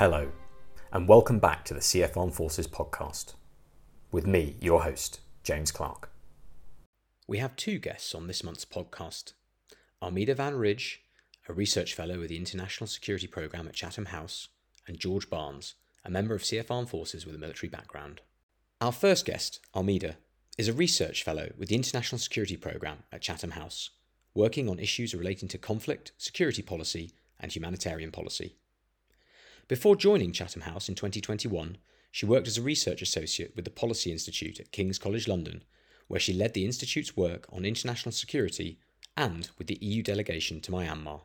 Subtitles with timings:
[0.00, 0.32] Hello,
[0.94, 3.34] and welcome back to the CF Armed Forces podcast.
[4.10, 6.10] With me, your host, James Clark.
[7.26, 9.34] We have two guests on this month's podcast
[10.02, 11.00] Armida Van Rij,
[11.50, 14.48] a research fellow with the International Security Programme at Chatham House,
[14.88, 18.22] and George Barnes, a member of CF Armed Forces with a military background.
[18.80, 20.16] Our first guest, Armida,
[20.56, 23.90] is a research fellow with the International Security Programme at Chatham House,
[24.32, 28.56] working on issues relating to conflict, security policy, and humanitarian policy.
[29.70, 31.76] Before joining Chatham House in 2021,
[32.10, 35.62] she worked as a research associate with the Policy Institute at King's College London,
[36.08, 38.80] where she led the Institute's work on international security
[39.16, 41.20] and with the EU delegation to Myanmar.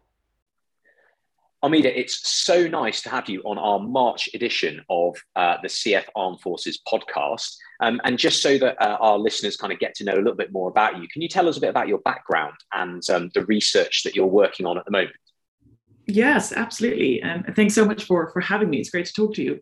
[1.63, 6.05] Armida, it's so nice to have you on our March edition of uh, the CF
[6.15, 7.55] Armed Forces podcast.
[7.79, 10.35] Um, and just so that uh, our listeners kind of get to know a little
[10.35, 13.31] bit more about you, can you tell us a bit about your background and um,
[13.33, 15.15] the research that you're working on at the moment?
[16.07, 17.21] Yes, absolutely.
[17.21, 18.77] And thanks so much for, for having me.
[18.77, 19.59] It's great to talk to you.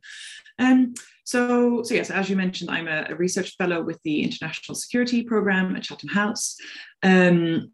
[0.59, 4.75] Um, so, so yes, as you mentioned, I'm a, a, research fellow with the International
[4.75, 6.57] Security Program at Chatham House.
[7.01, 7.71] Um,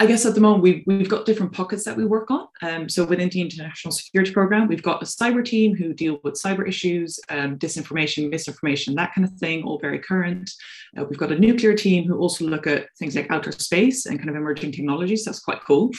[0.00, 2.48] I guess at the moment we've, we've got different pockets that we work on.
[2.62, 6.34] Um, so within the International Security Program, we've got a cyber team who deal with
[6.34, 10.50] cyber issues, um, disinformation, misinformation, that kind of thing, all very current.
[10.98, 14.18] Uh, we've got a nuclear team who also look at things like outer space and
[14.18, 15.24] kind of emerging technologies.
[15.24, 15.90] That's quite cool.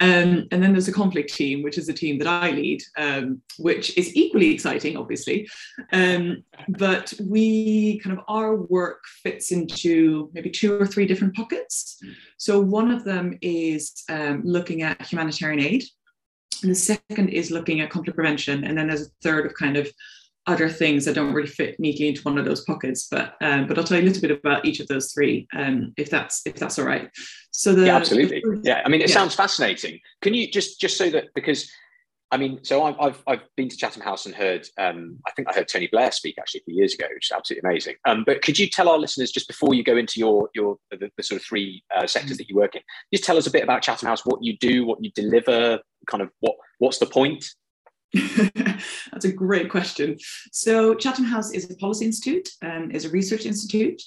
[0.00, 3.40] Um, and then there's a conflict team, which is a team that I lead, um,
[3.58, 5.48] which is equally exciting, obviously.
[5.92, 12.00] Um, but we kind of our work fits into maybe two or three different pockets.
[12.36, 15.84] So one of them is um, looking at humanitarian aid.
[16.62, 18.64] And the second is looking at conflict prevention.
[18.64, 19.88] And then there's a third of kind of
[20.46, 23.08] other things that don't really fit neatly into one of those pockets.
[23.10, 25.92] But um, but I'll tell you a little bit about each of those three, um,
[25.96, 27.10] if that's if that's all right.
[27.50, 28.40] So the, yeah, absolutely.
[28.40, 29.14] The, yeah, I mean, it yeah.
[29.14, 30.00] sounds fascinating.
[30.22, 31.70] Can you just just so that because
[32.30, 35.52] I mean, so I've, I've, been to Chatham House and heard, um, I think I
[35.52, 37.94] heard Tony Blair speak actually a few years ago, which is absolutely amazing.
[38.06, 41.10] Um, but could you tell our listeners just before you go into your, your the,
[41.16, 42.82] the sort of three uh, sectors that you work in,
[43.12, 46.22] just tell us a bit about Chatham House, what you do, what you deliver, kind
[46.22, 47.44] of what what's the point?
[48.14, 50.16] That's a great question.
[50.52, 54.00] So Chatham House is a policy institute and is a research institute,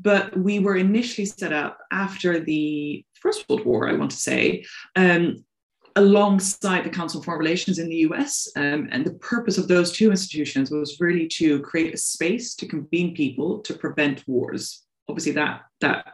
[0.00, 4.64] but we were initially set up after the First World War, I want to say,
[4.96, 5.44] um,
[5.96, 8.48] alongside the Council on Foreign Relations in the US.
[8.56, 12.66] Um, and the purpose of those two institutions was really to create a space to
[12.66, 14.82] convene people to prevent wars.
[15.08, 16.06] Obviously, that, that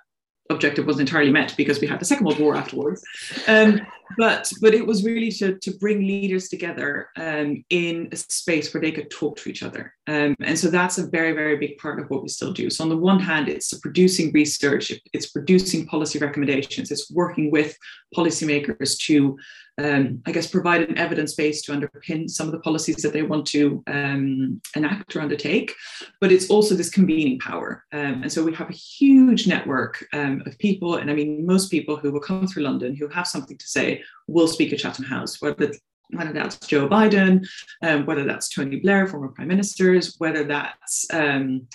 [0.51, 3.05] objective wasn't entirely met because we had the Second World War afterwards.
[3.47, 3.81] Um,
[4.17, 8.81] but but it was really to, to bring leaders together um, in a space where
[8.81, 9.93] they could talk to each other.
[10.07, 12.71] Um, and so that's a very, very big part of what we still do.
[12.71, 17.77] So on the one hand, it's producing research, it's producing policy recommendations, it's working with
[18.17, 19.39] policymakers to
[19.79, 23.23] um, I guess, provide an evidence base to underpin some of the policies that they
[23.23, 25.73] want to um, enact or undertake.
[26.21, 27.85] But it's also this convening power.
[27.93, 30.97] Um, and so we have a huge network um, of people.
[30.97, 34.03] And I mean, most people who will come through London who have something to say
[34.27, 35.73] will speak at Chatham House, whether
[36.11, 37.47] whether that's Joe Biden,
[37.83, 41.67] um, whether that's Tony Blair, former prime ministers, whether that's um,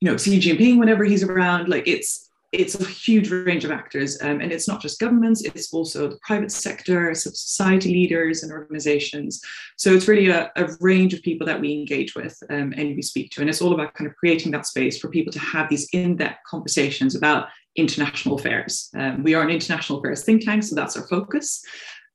[0.00, 1.68] you know Xi Jinping whenever he's around.
[1.68, 5.72] Like it's it's a huge range of actors, um, and it's not just governments, it's
[5.72, 9.40] also the private sector, society leaders, and organizations.
[9.76, 13.02] So it's really a, a range of people that we engage with um, and we
[13.02, 13.42] speak to.
[13.42, 16.16] And it's all about kind of creating that space for people to have these in
[16.16, 18.88] depth conversations about international affairs.
[18.96, 21.62] Um, we are an international affairs think tank, so that's our focus.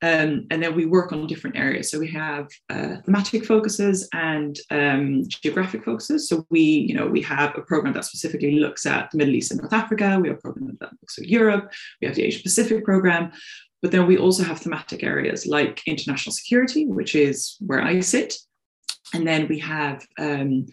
[0.03, 1.90] Um, and then we work on different areas.
[1.90, 6.28] So we have uh, thematic focuses and um, geographic focuses.
[6.28, 9.52] So we, you know, we have a program that specifically looks at the Middle East
[9.52, 10.19] and North Africa.
[10.22, 11.72] We have a program that looks at Europe.
[12.02, 13.31] We have the Asia Pacific program.
[13.81, 18.35] But then we also have thematic areas like international security, which is where I sit.
[19.13, 20.65] And then we have um,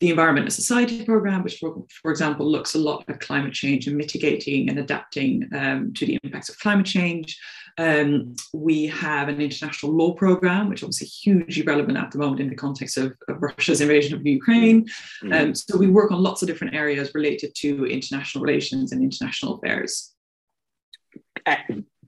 [0.00, 3.86] the Environment and Society program, which, for, for, example, looks a lot at climate change
[3.86, 7.38] and mitigating and adapting um, to the impacts of climate change.
[7.78, 12.40] Um, we have an international law program, which is obviously hugely relevant at the moment
[12.40, 14.86] in the context of, of Russia's invasion of Ukraine.
[15.22, 15.32] Mm-hmm.
[15.32, 19.54] Um, so we work on lots of different areas related to international relations and international
[19.54, 20.12] affairs.
[21.46, 21.56] Eh,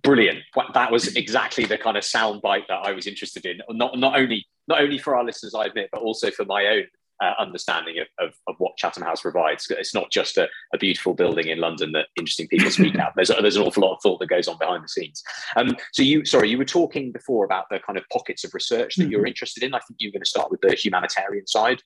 [0.02, 0.40] brilliant!
[0.74, 3.60] That was exactly the kind of soundbite that I was interested in.
[3.70, 6.84] Not not only not only for our listeners, I admit, but also for my own
[7.22, 9.66] uh, understanding of, of, of, what Chatham House provides.
[9.70, 13.12] It's not just a, a beautiful building in London that interesting people speak out.
[13.14, 15.22] There's, there's an awful lot of thought that goes on behind the scenes.
[15.56, 18.96] Um, so you, sorry, you were talking before about the kind of pockets of research
[18.96, 19.12] that mm-hmm.
[19.12, 19.74] you're interested in.
[19.74, 21.82] I think you're going to start with the humanitarian side.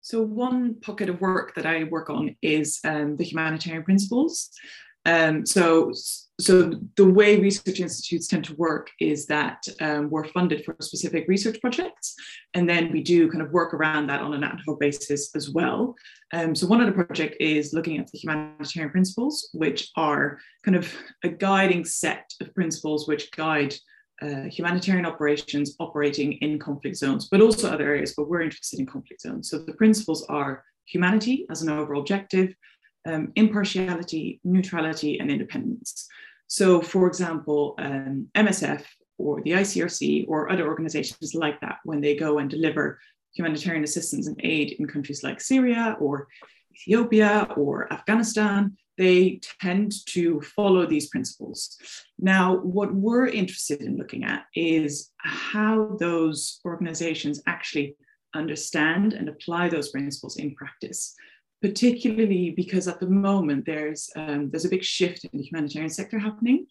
[0.00, 4.50] So one pocket of work that I work on is um, the humanitarian principles.
[5.04, 5.92] Um, so
[6.40, 11.26] so the way research institutes tend to work is that um, we're funded for specific
[11.28, 12.14] research projects,
[12.54, 15.50] and then we do kind of work around that on an ad hoc basis as
[15.50, 15.94] well.
[16.32, 20.76] Um, so one of the project is looking at the humanitarian principles, which are kind
[20.76, 20.92] of
[21.22, 23.74] a guiding set of principles which guide
[24.22, 28.86] uh, humanitarian operations operating in conflict zones, but also other areas, but we're interested in
[28.86, 29.50] conflict zones.
[29.50, 32.54] So the principles are humanity as an overall objective,
[33.06, 36.08] um, impartiality, neutrality, and independence.
[36.46, 38.84] So, for example, um, MSF
[39.18, 42.98] or the ICRC or other organizations like that, when they go and deliver
[43.34, 46.28] humanitarian assistance and aid in countries like Syria or
[46.74, 51.78] Ethiopia or Afghanistan, they tend to follow these principles.
[52.18, 57.96] Now, what we're interested in looking at is how those organizations actually
[58.34, 61.14] understand and apply those principles in practice
[61.62, 66.18] particularly because at the moment there's um, there's a big shift in the humanitarian sector
[66.18, 66.66] happening,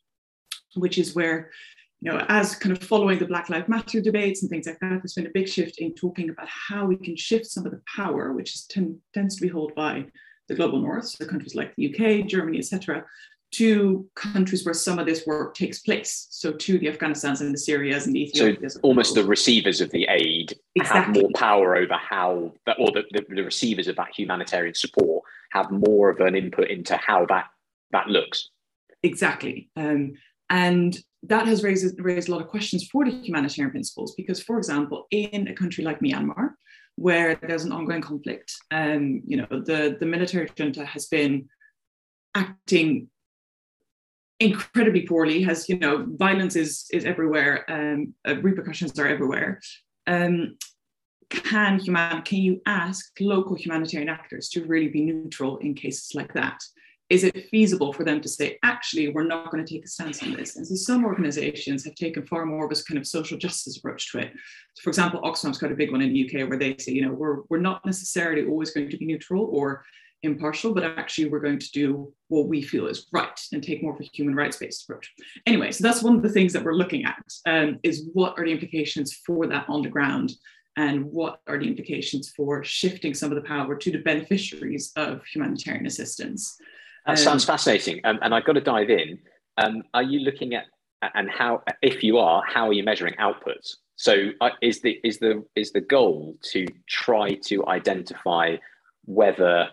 [0.75, 1.49] which is where
[2.01, 5.01] you know, as kind of following the Black Lives Matter debates and things like that,
[5.01, 7.81] there's been a big shift in talking about how we can shift some of the
[7.95, 10.05] power, which ten, tends to be held by
[10.47, 13.05] the global north, so countries like the UK, Germany, etc.,
[13.51, 16.27] to countries where some of this work takes place.
[16.29, 18.75] So to the Afghanistans and the Syrias and the Ethiopias.
[18.75, 21.01] So almost the receivers of the aid exactly.
[21.01, 25.69] have more power over how, or the, the, the, receivers of that humanitarian support have
[25.69, 27.47] more of an input into how that
[27.91, 28.49] that looks.
[29.03, 29.69] Exactly.
[29.75, 30.13] Um,
[30.49, 34.57] and that has raised, raised a lot of questions for the humanitarian principles because, for
[34.57, 36.51] example, in a country like Myanmar,
[36.95, 41.49] where there's an ongoing conflict, um, you know, the, the military junta has been
[42.35, 43.09] acting
[44.41, 49.59] incredibly poorly has you know violence is is everywhere um, uh, repercussions are everywhere.
[50.07, 50.57] Um,
[51.29, 56.33] can human can you ask local humanitarian actors to really be neutral in cases like
[56.33, 56.59] that?
[57.09, 60.23] Is it feasible for them to say actually we're not going to take a stance
[60.23, 63.37] on this and so some organizations have taken far more of a kind of social
[63.37, 64.31] justice approach to it.
[64.73, 67.05] So for example oxfam's quite a big one in the uk where they say you
[67.05, 69.85] know we're, we're not necessarily always going to be neutral or
[70.23, 73.93] impartial, but actually we're going to do what we feel is right and take more
[73.93, 75.11] of a human rights based approach.
[75.45, 78.45] Anyway, so that's one of the things that we're looking at um, is what are
[78.45, 80.31] the implications for that on the ground
[80.77, 85.21] and what are the implications for shifting some of the power to the beneficiaries of
[85.25, 86.57] humanitarian assistance.
[87.05, 88.01] That um, sounds fascinating.
[88.03, 89.19] Um, and I've got to dive in.
[89.57, 90.65] Um, are you looking at,
[91.15, 93.75] and how, if you are, how are you measuring outputs?
[93.95, 98.55] So uh, is the is the is the goal to try to identify
[99.05, 99.69] whether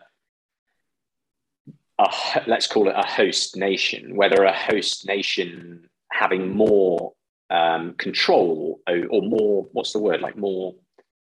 [1.98, 2.08] a,
[2.46, 7.12] let's call it a host nation, whether a host nation having more
[7.50, 10.74] um, control or, or, more, what's the word, like more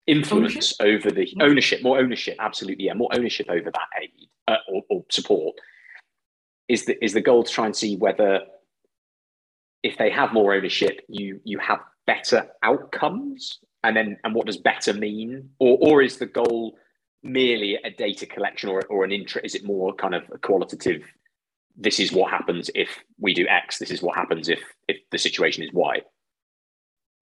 [0.05, 1.07] influence ownership?
[1.07, 4.11] over the ownership, more ownership, absolutely, yeah, more ownership over that aid
[4.47, 5.55] uh, or, or support.
[6.67, 8.41] Is the, is the goal to try and see whether
[9.83, 14.57] if they have more ownership, you you have better outcomes, and then and what does
[14.57, 16.77] better mean, or or is the goal
[17.27, 19.41] merely a data collection or, or an intro?
[19.43, 21.03] Is it more kind of a qualitative?
[21.75, 22.89] This is what happens if
[23.19, 23.77] we do X.
[23.77, 26.01] This is what happens if if the situation is Y.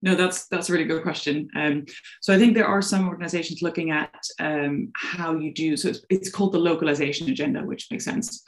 [0.02, 1.48] No, that's that's a really good question.
[1.56, 1.86] Um,
[2.20, 5.76] so I think there are some organizations looking at um, how you do.
[5.76, 8.42] So it's, it's, called the localization agenda, which makes sense.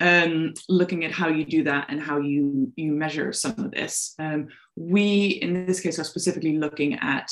[0.00, 4.14] Um, looking at how you do that and how you you measure some of this.
[4.18, 7.30] Um, we in this case are specifically looking at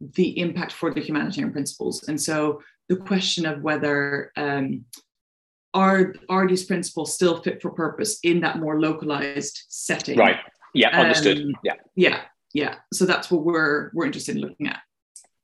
[0.00, 4.84] the impact for the humanitarian principles, and so the question of whether um,
[5.74, 10.18] are are these principles still fit for purpose in that more localized setting?
[10.18, 10.38] Right.
[10.74, 10.98] Yeah.
[10.98, 11.38] Understood.
[11.38, 11.74] Um, yeah.
[11.94, 12.20] Yeah.
[12.52, 12.76] Yeah.
[12.92, 14.80] So that's what we're we're interested in looking at.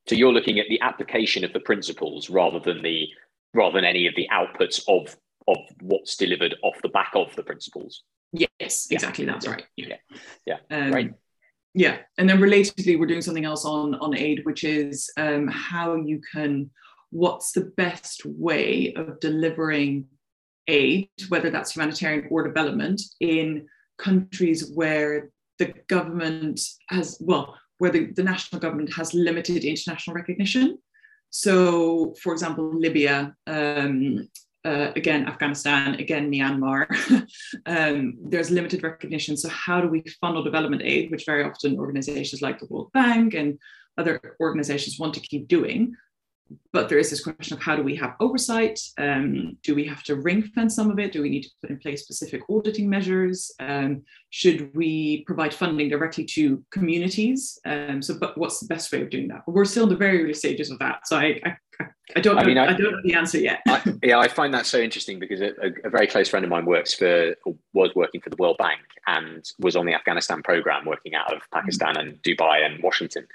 [0.08, 3.08] So you're looking at the application of the principles rather than the
[3.54, 5.16] rather than any of the outputs of
[5.49, 8.02] of what's delivered off the back of the principles.
[8.32, 9.26] Yes, exactly.
[9.26, 9.32] Yeah.
[9.32, 9.66] That's right.
[9.76, 9.96] Yeah.
[10.46, 10.56] Yeah.
[10.70, 10.76] yeah.
[10.76, 11.14] Um, right.
[11.75, 15.94] Yeah, and then relatedly, we're doing something else on on aid, which is um, how
[15.94, 16.70] you can
[17.12, 20.07] what's the best way of delivering
[20.66, 23.66] aid, whether that's humanitarian or development, in
[23.99, 30.78] countries where the government has, well, where the, the national government has limited international recognition.
[31.31, 34.28] So, for example, Libya, um,
[34.64, 36.87] uh, again, Afghanistan, again, Myanmar,
[37.66, 39.37] um, there's limited recognition.
[39.37, 43.35] So, how do we funnel development aid, which very often organizations like the World Bank
[43.35, 43.59] and
[43.99, 45.95] other organizations want to keep doing?
[46.73, 48.80] But there is this question of how do we have oversight?
[48.99, 51.12] Um, do we have to ring fence some of it?
[51.12, 53.52] Do we need to put in place specific auditing measures?
[53.61, 57.59] Um, should we provide funding directly to communities?
[57.64, 59.42] Um, so, but what's the best way of doing that?
[59.47, 61.06] But we're still in the very early stages of that.
[61.06, 61.56] So I, I,
[62.16, 62.37] I don't.
[62.37, 63.61] Know, I mean, I, I, don't know the answer yet.
[63.68, 65.52] I, yeah, I find that so interesting because a,
[65.85, 67.35] a, very close friend of mine works for,
[67.73, 71.42] was working for the World Bank, and was on the Afghanistan program, working out of
[71.52, 73.26] Pakistan and Dubai and Washington,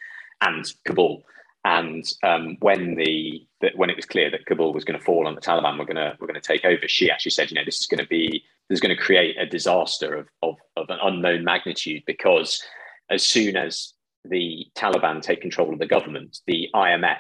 [0.42, 1.24] and Kabul.
[1.68, 3.46] And um, when the,
[3.76, 5.98] when it was clear that Kabul was going to fall and the Taliban were going
[5.98, 8.08] to were going to take over, she actually said, you know, this is going to
[8.08, 12.64] be this is going to create a disaster of, of, of an unknown magnitude because
[13.10, 13.94] as soon as
[14.24, 17.20] the Taliban take control of the government, the IMF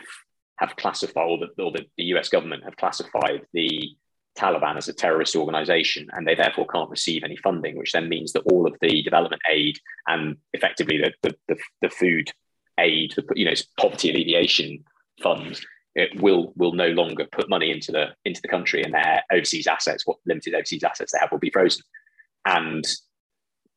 [0.59, 3.97] have classified, or the, or the, the US government have classified the
[4.37, 8.31] Taliban as a terrorist organization, and they therefore can't receive any funding, which then means
[8.31, 9.77] that all of the development aid
[10.07, 12.31] and effectively the, the, the, the food
[12.79, 14.83] aid, the you know poverty alleviation
[15.21, 15.65] funds,
[15.95, 19.67] it will will no longer put money into the into the country, and their overseas
[19.67, 21.83] assets, what limited overseas assets they have, will be frozen.
[22.45, 22.85] And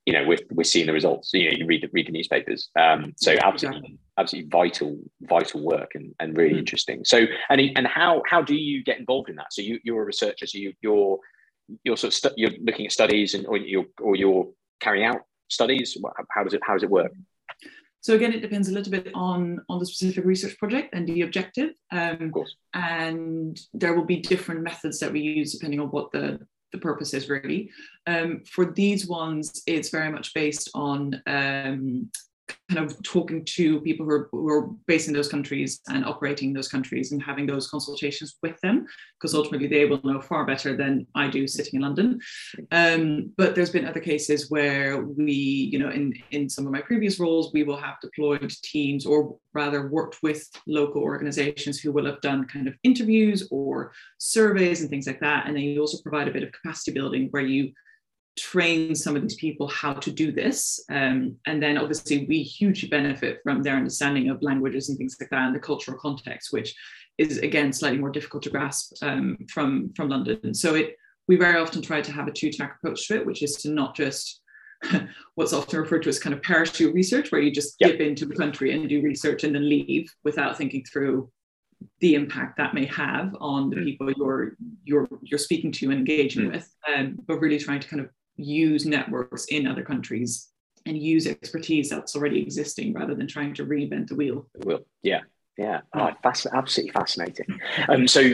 [0.07, 1.31] you know, we're, we're seeing the results.
[1.33, 2.71] You know, you read the read the newspapers.
[2.79, 6.59] Um, so absolutely, absolutely vital, vital work and, and really mm.
[6.59, 7.05] interesting.
[7.05, 9.53] So, and and how how do you get involved in that?
[9.53, 10.47] So you you're a researcher.
[10.47, 11.19] So you you're
[11.85, 14.49] you're sort of stu- you're looking at studies and or you're or you're
[14.81, 15.97] carrying out studies.
[16.35, 17.13] How does it how does it work?
[18.03, 21.23] So again, it depends a little bit on on the specific research project and the
[21.23, 21.71] objective.
[21.91, 22.33] Um.
[22.73, 26.41] And there will be different methods that we use depending on what the
[26.73, 27.71] the purpose is really.
[28.07, 32.11] Um, for these ones, it's very much based on um,
[32.71, 36.49] kind of talking to people who are, who are based in those countries and operating
[36.49, 38.87] in those countries and having those consultations with them
[39.19, 42.21] because ultimately they will know far better than I do sitting in London.
[42.71, 45.33] Um, but there's been other cases where we,
[45.73, 49.37] you know, in, in some of my previous roles, we will have deployed teams or
[49.53, 54.91] rather worked with local organizations who will have done kind of interviews or surveys and
[54.91, 55.47] things like that.
[55.47, 57.73] And then you also provide a bit of capacity building where you
[58.39, 60.83] train some of these people how to do this.
[60.91, 65.31] Um, and then obviously we hugely benefit from their understanding of languages and things like
[65.31, 66.75] that and the cultural context, which
[67.19, 70.55] is again slightly more difficult to grasp um, from, from London.
[70.55, 70.97] So it
[71.31, 73.95] we very often try to have a two-track approach to it, which is to not
[73.95, 74.41] just
[75.37, 77.93] what's often referred to as kind of parachute research, where you just yep.
[77.93, 81.31] dip into the country and do research and then leave without thinking through
[82.01, 83.85] the impact that may have on the mm.
[83.85, 86.53] people you're you're you're speaking to and engaging mm.
[86.53, 90.49] with, um, but really trying to kind of use networks in other countries
[90.87, 94.47] and use expertise that's already existing rather than trying to reinvent the wheel.
[94.65, 95.21] Will, yeah,
[95.57, 97.47] yeah, oh, fasc- absolutely fascinating.
[97.89, 98.33] Um, so,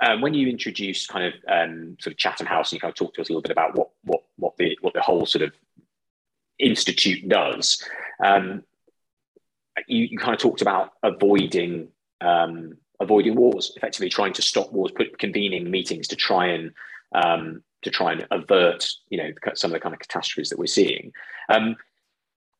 [0.00, 2.96] um, when you introduced kind of um, sort of Chatham House, and you kind of
[2.96, 5.42] talked to us a little bit about what what what the what the whole sort
[5.42, 5.52] of
[6.58, 7.84] institute does,
[8.24, 8.62] um,
[9.86, 11.88] you, you kind of talked about avoiding
[12.20, 16.72] um, avoiding wars, effectively trying to stop wars, put convening meetings to try and
[17.14, 20.66] um, to try and avert, you know, some of the kind of catastrophes that we're
[20.66, 21.12] seeing.
[21.48, 21.76] Um,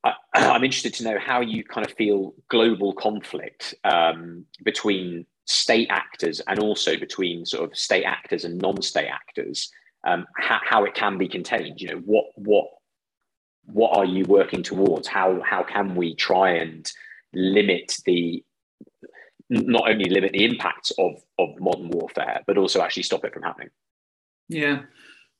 [0.04, 5.88] I, am interested to know how you kind of feel global conflict um, between state
[5.90, 9.70] actors and also between sort of state actors and non-state actors,
[10.06, 11.80] um, how, how, it can be contained.
[11.80, 12.66] You know, what what
[13.64, 15.08] what are you working towards?
[15.08, 16.90] How how can we try and
[17.34, 18.44] limit the
[19.50, 23.42] not only limit the impacts of of modern warfare, but also actually stop it from
[23.42, 23.70] happening?
[24.48, 24.82] Yeah,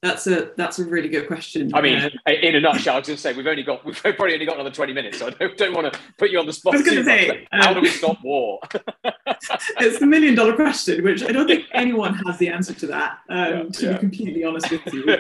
[0.01, 1.73] that's a that's a really good question.
[1.75, 4.01] I mean, um, in a nutshell, I was going to say we've only got we've
[4.01, 6.47] probably only got another twenty minutes, so I don't, don't want to put you on
[6.47, 6.75] the spot.
[6.75, 8.61] I was going to say, how um, do we stop war?
[9.05, 13.19] it's the million dollar question, which I don't think anyone has the answer to that.
[13.29, 13.93] Um, yeah, to yeah.
[13.95, 15.17] be completely honest with you,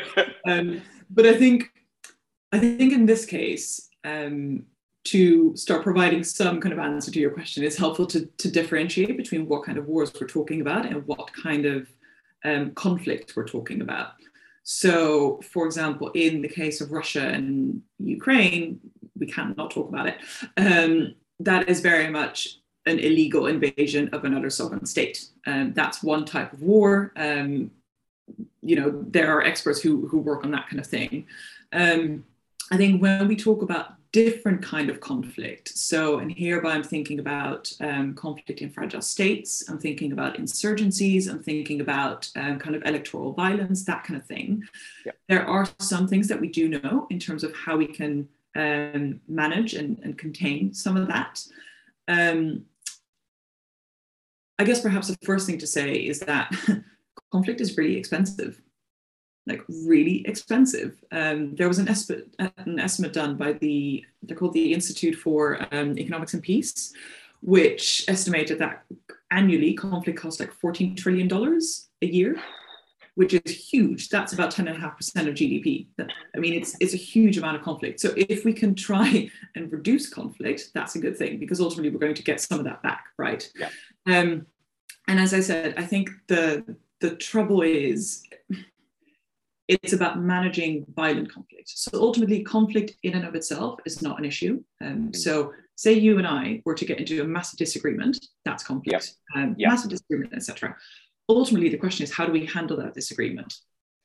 [0.46, 0.80] um,
[1.10, 1.72] but I think
[2.52, 4.64] I think in this case, um,
[5.06, 9.16] to start providing some kind of answer to your question, it's helpful to to differentiate
[9.16, 11.88] between what kind of wars we're talking about and what kind of
[12.44, 14.12] um, conflict we're talking about.
[14.70, 18.78] So, for example, in the case of Russia and Ukraine,
[19.18, 20.18] we can't not talk about it.
[20.58, 25.24] Um, that is very much an illegal invasion of another sovereign state.
[25.46, 27.14] Um, that's one type of war.
[27.16, 27.70] Um,
[28.60, 31.26] you know, there are experts who who work on that kind of thing.
[31.72, 32.26] Um,
[32.70, 35.68] I think when we talk about different kind of conflict.
[35.68, 39.68] So, and hereby I'm thinking about um, conflict in fragile states.
[39.68, 41.28] I'm thinking about insurgencies.
[41.28, 44.64] I'm thinking about um, kind of electoral violence, that kind of thing.
[45.04, 45.12] Yeah.
[45.28, 49.20] There are some things that we do know in terms of how we can um,
[49.28, 51.44] manage and, and, contain some of that.
[52.08, 52.64] Um,
[54.58, 56.52] I guess perhaps the first thing to say is that
[57.30, 58.60] conflict is really expensive
[59.48, 61.02] like really expensive.
[61.10, 65.66] Um, there was an, estimate, an estimate done by the, they're called the Institute for
[65.72, 66.92] um, Economics and Peace,
[67.40, 68.84] which estimated that
[69.30, 71.30] annually conflict costs like $14 trillion
[72.02, 72.36] a year,
[73.14, 74.10] which is huge.
[74.10, 74.82] That's about 10.5%
[75.28, 75.86] of GDP.
[76.34, 78.00] I mean, it's, it's a huge amount of conflict.
[78.00, 81.98] So if we can try and reduce conflict, that's a good thing because ultimately we're
[81.98, 83.50] going to get some of that back, right?
[83.58, 83.70] Yeah.
[84.06, 84.46] Um,
[85.08, 88.22] and as I said, I think the the trouble is
[89.68, 91.68] it's about managing violent conflict.
[91.68, 94.62] So ultimately, conflict in and of itself is not an issue.
[94.82, 99.14] Um, so say you and I were to get into a massive disagreement, that's conflict,
[99.34, 99.42] yep.
[99.42, 99.70] Um, yep.
[99.70, 100.74] massive disagreement, etc.
[101.28, 103.54] Ultimately, the question is how do we handle that disagreement?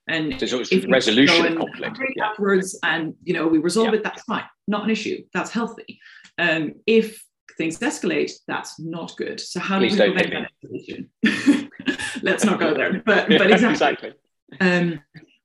[0.07, 2.25] And if resolution of conflict yeah.
[2.25, 5.23] afterwards, and you know we resolve it, that's fine, not an issue.
[5.33, 5.99] That's healthy.
[6.37, 7.23] Um, if
[7.57, 9.39] things escalate, that's not good.
[9.39, 11.69] So how Please do we prevent that escalation?
[12.21, 13.01] Let's not go there.
[13.05, 13.69] But but exactly.
[13.69, 14.13] exactly.
[14.59, 14.99] Um,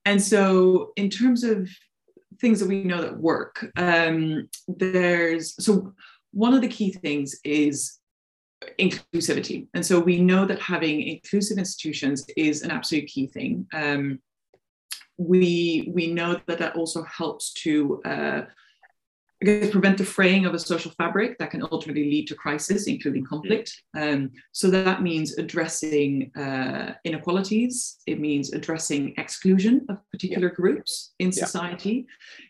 [0.08, 1.68] and so in terms of
[2.40, 5.92] things that we know that work, um, there's so
[6.32, 7.98] one of the key things is
[8.78, 9.68] inclusivity.
[9.74, 13.66] And so we know that having inclusive institutions is an absolute key thing.
[13.74, 14.20] Um,
[15.18, 18.42] we we know that that also helps to uh,
[19.40, 22.88] I guess, prevent the fraying of a social fabric that can ultimately lead to crisis,
[22.88, 23.82] including conflict.
[23.96, 27.98] Um, so that means addressing uh, inequalities.
[28.06, 30.54] It means addressing exclusion of particular yeah.
[30.54, 32.06] groups in society.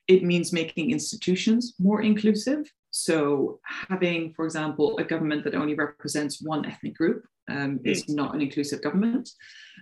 [0.09, 0.17] Yeah.
[0.17, 2.73] It means making institutions more inclusive.
[2.91, 8.15] So having, for example, a government that only represents one ethnic group um, is mm.
[8.15, 9.29] not an inclusive government.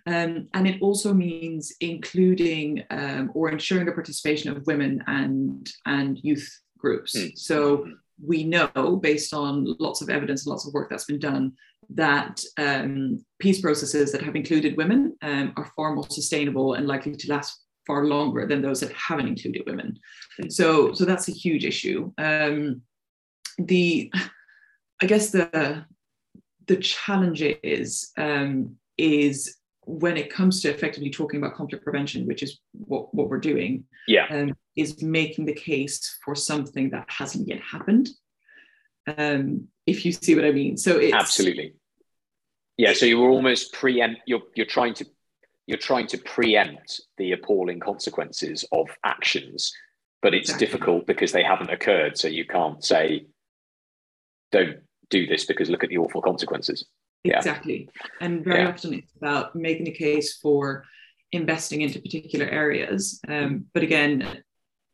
[0.07, 6.19] Um, and it also means including um, or ensuring the participation of women and, and
[6.23, 6.49] youth
[6.87, 7.13] groups.
[7.17, 7.31] Mm.
[7.51, 7.59] So
[8.31, 8.69] we know,
[9.11, 9.51] based on
[9.87, 11.45] lots of evidence and lots of work that's been done,
[12.05, 12.35] that
[12.67, 12.91] um,
[13.39, 17.51] peace processes that have included women um, are far more sustainable and likely to last
[17.87, 19.89] far longer than those that haven't included women.
[20.41, 20.53] Mm.
[20.59, 20.67] So,
[20.99, 21.99] so that's a huge issue.
[22.19, 22.83] Um,
[23.59, 24.13] the,
[25.03, 25.85] I guess the
[26.71, 27.43] the challenge
[27.79, 29.57] is um, is
[30.03, 33.85] when it comes to effectively talking about conflict prevention, which is what, what we're doing,
[34.09, 34.27] yeah.
[34.31, 38.09] Um, is making the case for something that hasn't yet happened.
[39.07, 40.77] Um, if you see what I mean.
[40.77, 41.75] So it's absolutely.
[42.77, 42.93] Yeah.
[42.93, 44.23] So you were almost preempt.
[44.27, 45.07] You're you're trying to
[45.67, 49.73] you're trying to preempt the appalling consequences of actions,
[50.23, 50.67] but it's exactly.
[50.67, 52.19] difficult because they haven't occurred.
[52.19, 53.27] So you can't say,
[54.53, 56.85] "Don't do this because look at the awful consequences."
[57.25, 57.89] Exactly.
[57.95, 58.07] Yeah.
[58.21, 58.69] And very yeah.
[58.69, 60.85] often it's about making a case for
[61.33, 63.21] investing into particular areas.
[63.27, 64.43] Um, but again,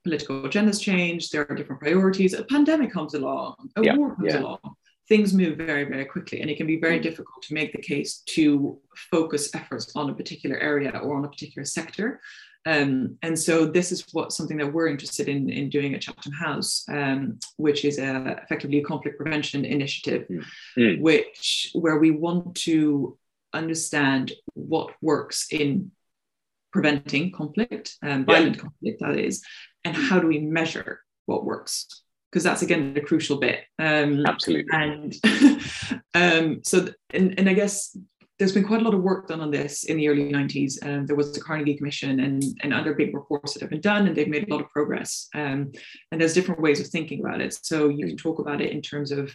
[0.04, 2.34] political agendas change, there are different priorities.
[2.34, 3.96] A pandemic comes along, a yeah.
[3.96, 4.58] war comes along.
[5.08, 7.02] Things move very, very quickly, and it can be very mm.
[7.02, 8.78] difficult to make the case to
[9.10, 12.20] focus efforts on a particular area or on a particular sector.
[12.64, 16.32] Um, and so this is what something that we're interested in, in doing at Chatham
[16.32, 20.26] House, um, which is a, effectively a conflict prevention initiative,
[20.78, 21.00] mm.
[21.00, 23.18] which where we want to
[23.52, 25.90] understand what works in
[26.72, 28.62] preventing conflict, um, violent yeah.
[28.62, 29.42] conflict that is,
[29.84, 31.86] and how do we measure what works?
[32.30, 33.60] Because that's again the crucial bit.
[33.78, 34.64] Um, Absolutely.
[34.72, 35.14] And
[36.14, 37.96] um, so, and, and I guess
[38.38, 40.84] there's been quite a lot of work done on this in the early 90s.
[40.84, 44.06] Um, there was the Carnegie Commission and, and other big reports that have been done,
[44.06, 45.28] and they've made a lot of progress.
[45.34, 45.70] Um,
[46.10, 47.56] and there's different ways of thinking about it.
[47.62, 49.32] So you can talk about it in terms of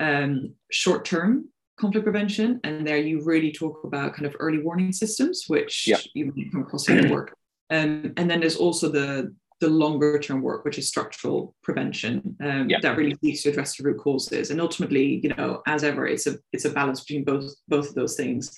[0.00, 4.92] um, short term conflict prevention, and there you really talk about kind of early warning
[4.92, 5.98] systems, which yeah.
[6.14, 7.36] you may come across in your work.
[7.70, 12.68] Um, and then there's also the the longer term work, which is structural prevention, um,
[12.68, 12.78] yeah.
[12.82, 14.50] that really needs to address the root causes.
[14.50, 17.94] And ultimately, you know, as ever, it's a it's a balance between both both of
[17.94, 18.56] those things.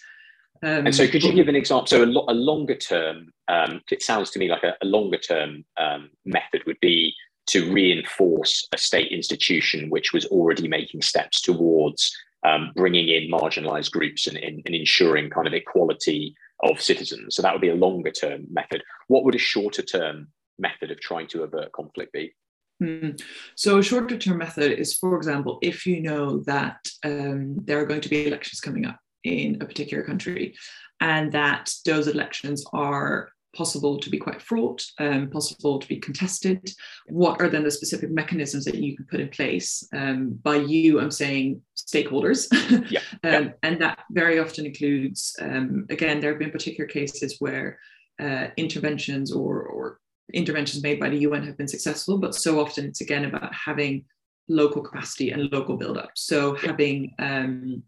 [0.62, 1.87] Um, and so, could you give an example?
[1.87, 5.18] So, a, lo- a longer term, um, it sounds to me like a, a longer
[5.18, 7.14] term um, method would be
[7.48, 12.12] to reinforce a state institution which was already making steps towards
[12.46, 17.37] um, bringing in marginalized groups and, and, and ensuring kind of equality of citizens.
[17.37, 18.82] So, that would be a longer term method.
[19.09, 20.28] What would a shorter term
[20.59, 22.35] method of trying to avert conflict be?
[22.82, 23.20] Mm.
[23.54, 27.87] So, a shorter term method is, for example, if you know that um, there are
[27.87, 30.54] going to be elections coming up in a particular country
[31.00, 36.71] and that those elections are possible to be quite fraught, um, possible to be contested.
[37.07, 39.87] What are then the specific mechanisms that you can put in place?
[39.92, 42.47] Um, by you, I'm saying stakeholders.
[42.90, 43.55] yeah, um.
[43.62, 47.79] And that very often includes, um, again, there have been particular cases where
[48.21, 50.01] uh, interventions or, or
[50.33, 54.05] interventions made by the UN have been successful, but so often it's again about having
[54.49, 56.11] local capacity and local build-up.
[56.14, 57.83] So having um,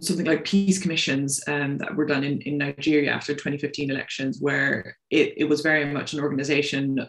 [0.00, 4.96] something like peace commissions um, that were done in, in Nigeria after 2015 elections, where
[5.10, 7.06] it, it was very much an organization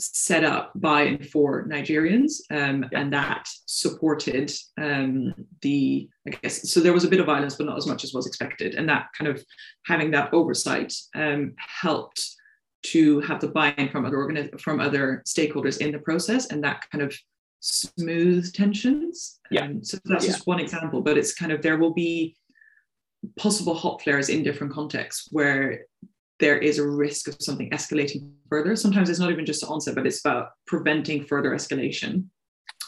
[0.00, 4.50] set up by and for Nigerians, um, and that supported
[4.80, 8.02] um, the, I guess, so there was a bit of violence, but not as much
[8.02, 8.74] as was expected.
[8.74, 9.44] And that kind of
[9.86, 12.24] having that oversight um, helped
[12.82, 16.84] to have the buy-in from other organi- from other stakeholders in the process, and that
[16.90, 17.14] kind of
[17.60, 19.38] smooth tensions.
[19.50, 19.64] Yeah.
[19.66, 20.32] Um, so that's Yeah.
[20.32, 22.36] just one example, but it's kind of there will be
[23.36, 25.84] possible hot flares in different contexts where
[26.38, 28.74] there is a risk of something escalating further.
[28.74, 32.24] Sometimes it's not even just to onset, but it's about preventing further escalation.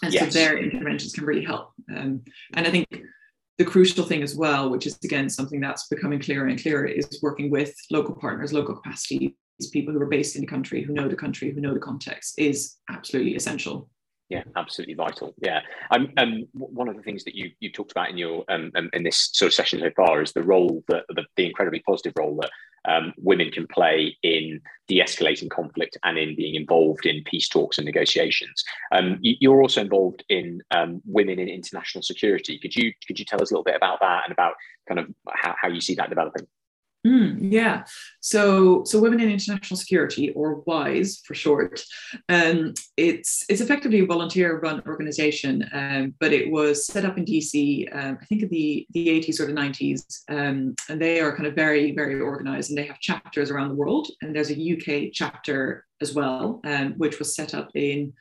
[0.03, 0.33] And Yes.
[0.33, 1.73] so their interventions can really help.
[1.95, 2.23] Um,
[2.55, 2.87] and I think
[3.59, 7.21] the crucial thing as well, which is again something that's becoming clearer and clearer, is
[7.23, 9.33] working with local partners, local capacities,
[9.71, 12.35] people who are based in the country, who know the country, who know the context,
[12.39, 13.89] is absolutely essential.
[14.33, 15.35] Yeah, absolutely vital.
[15.43, 18.73] Yeah, um, um, one of the things that you you talked about in your um,
[18.75, 21.81] um, in this sort of session so far is the role that the, the incredibly
[21.81, 22.51] positive role that
[22.91, 27.85] um, women can play in de-escalating conflict and in being involved in peace talks and
[27.85, 28.65] negotiations.
[28.91, 32.59] Um, you, you're also involved in um, women in international security.
[32.59, 34.55] Could you could you tell us a little bit about that and about
[34.89, 36.47] kind of how, how you see that developing?
[37.07, 37.83] Mm, yeah.
[38.21, 41.83] So, so Women in International Security, or WISE for short,
[42.29, 47.89] um, it's it's effectively a volunteer-run organization, um, but it was set up in DC,
[47.93, 51.49] um, I think in the the 80s or the 90s, um, and they are kind
[51.49, 55.11] of very very organized, and they have chapters around the world, and there's a UK
[55.13, 58.13] chapter as well, um, which was set up in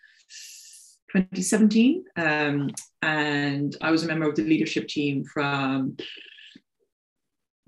[1.11, 2.71] 2017, um,
[3.03, 5.97] and I was a member of the leadership team from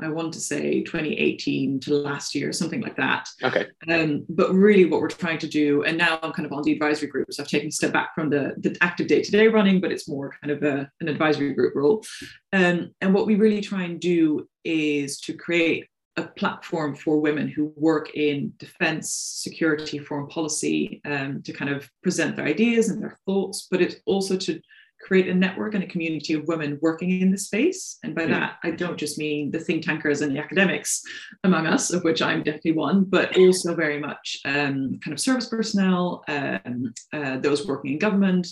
[0.04, 3.28] I want to say 2018 to last year, something like that.
[3.42, 3.68] Okay.
[3.90, 6.74] Um, but really, what we're trying to do, and now I'm kind of on the
[6.74, 9.48] advisory group, so I've taken a step back from the, the active day to day
[9.48, 12.04] running, but it's more kind of a, an advisory group role.
[12.52, 17.48] Um, and what we really try and do is to create a platform for women
[17.48, 23.02] who work in defense, security, foreign policy um, to kind of present their ideas and
[23.02, 24.60] their thoughts, but it's also to
[25.04, 27.98] create a network and a community of women working in the space.
[28.04, 28.40] And by Yeah.
[28.40, 31.02] that, I don't just mean the think tankers and the academics
[31.44, 35.48] among us, of which I'm definitely one, but also very much um, kind of service
[35.50, 38.48] personnel, um, uh, those working in government.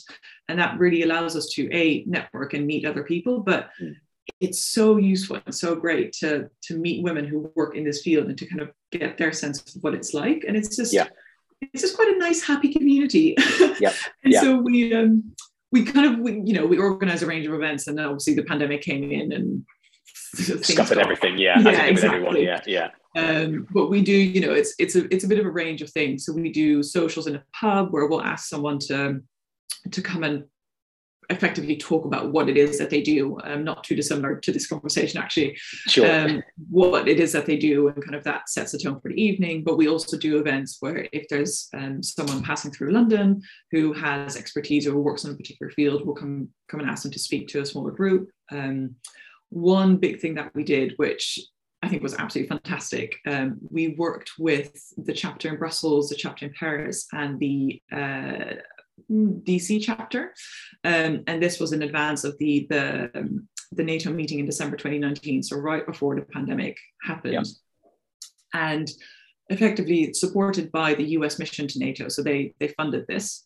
[0.49, 3.95] And that really allows us to A, network and meet other people, but Mm.
[4.39, 8.27] it's so useful and so great to, to meet women who work in this field
[8.27, 10.43] and to kind of get their sense of what it's like.
[10.47, 11.07] And it's just, Yeah.
[11.61, 13.35] it's just quite a nice, happy community.
[13.85, 13.93] Yep.
[14.23, 14.41] and Yeah.
[14.41, 15.33] so we, um,
[15.71, 18.33] we kind of, we, you know, we organize a range of events and then obviously
[18.33, 19.65] the pandemic came in and
[20.33, 21.37] Scuppered everything.
[21.37, 21.59] Yeah.
[21.59, 22.37] Yeah, with everyone.
[22.37, 22.73] exactly.
[22.73, 22.89] Yeah.
[23.15, 23.21] Yeah.
[23.21, 25.81] um, but we do, you know, it's it's a it's a bit of a range
[25.81, 26.25] of things.
[26.25, 29.21] So we do socials in a pub where we'll ask someone to
[29.91, 30.45] to come and
[31.29, 33.37] effectively talk about what it is that they do.
[33.43, 35.55] Um, not too dissimilar to this conversation, actually.
[35.87, 36.09] Sure.
[36.09, 39.09] Um, what it is that they do, and kind of that sets the tone for
[39.09, 39.63] the evening.
[39.63, 44.35] But we also do events where if there's um, someone passing through London who has
[44.35, 47.47] expertise or works in a particular field, we'll come come and ask them to speak
[47.49, 48.29] to a smaller group.
[48.51, 48.95] Um,
[49.49, 51.39] one big thing that we did, which
[51.83, 53.17] I think was absolutely fantastic.
[53.25, 58.55] Um, we worked with the chapter in Brussels, the chapter in Paris, and the uh,
[59.09, 60.33] DC chapter,
[60.83, 64.75] um, and this was in advance of the the um, the NATO meeting in December
[64.75, 67.43] 2019, so right before the pandemic happened, Yeah.
[68.53, 68.91] and
[69.49, 72.07] effectively supported by the US mission to NATO.
[72.09, 73.45] So they they funded this.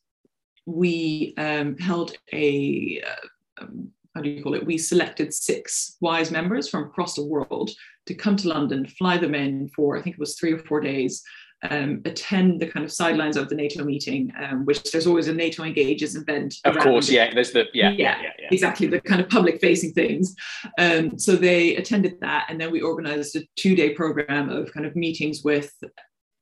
[0.65, 4.65] We um, held a uh, um, how do you call it?
[4.65, 7.71] We selected six WISE members from across the world
[8.05, 10.79] to come to London, fly them in for I think it was three or four
[10.79, 11.21] days,
[11.69, 15.33] um, attend the kind of sidelines of the NATO meeting, um, which there's always a
[15.33, 16.55] NATO engages event.
[16.63, 17.09] Of course.
[17.09, 17.33] Yeah.
[17.33, 17.89] There's the yeah.
[17.91, 18.21] Yeah.
[18.21, 18.29] Yeah.
[18.39, 18.49] Yeah.
[18.51, 20.35] exactly the kind of public facing things
[20.77, 24.85] um, so they attended that and then we organized a two day program of kind
[24.85, 25.73] of meetings with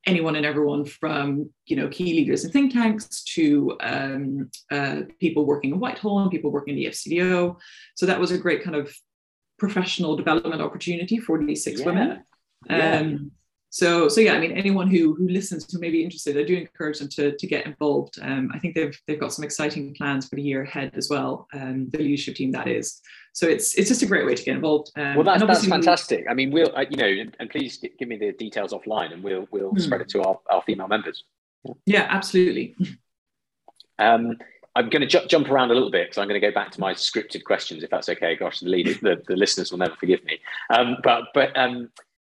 [0.05, 5.45] anyone and everyone from you know key leaders and think tanks to um, uh, people
[5.45, 7.55] working in whitehall and people working in the fcdo
[7.95, 8.93] so that was a great kind of
[9.57, 11.85] professional development opportunity for these six Yeah.
[11.85, 12.23] women
[12.69, 12.99] Yeah.
[12.99, 13.31] um,
[13.75, 16.55] so, so yeah, I mean, anyone who who listens who may be interested, I do
[16.55, 18.19] encourage them to, to get involved.
[18.21, 21.47] Um, I think they've they've got some exciting plans for the year ahead as well.
[21.53, 23.01] Um, the leadership team that is.
[23.33, 24.91] So it's it's just a great way to get involved.
[24.95, 26.25] Um, Well, that's, and that's fantastic.
[26.29, 29.23] I mean, we'll, uh, you know, and, and please give me the details offline and
[29.23, 29.79] we'll, we'll Hmm.
[29.79, 31.23] spread it to our, our female members.
[31.87, 32.75] Yeah, absolutely.
[33.97, 34.37] Um,
[34.75, 36.69] I'm going to ju- jump around a little bit because I'm going to go back
[36.71, 38.35] to my scripted questions, if that's okay.
[38.35, 40.37] Gosh, the, lead- the, the listeners will never forgive me.
[40.69, 41.89] Um, but but um,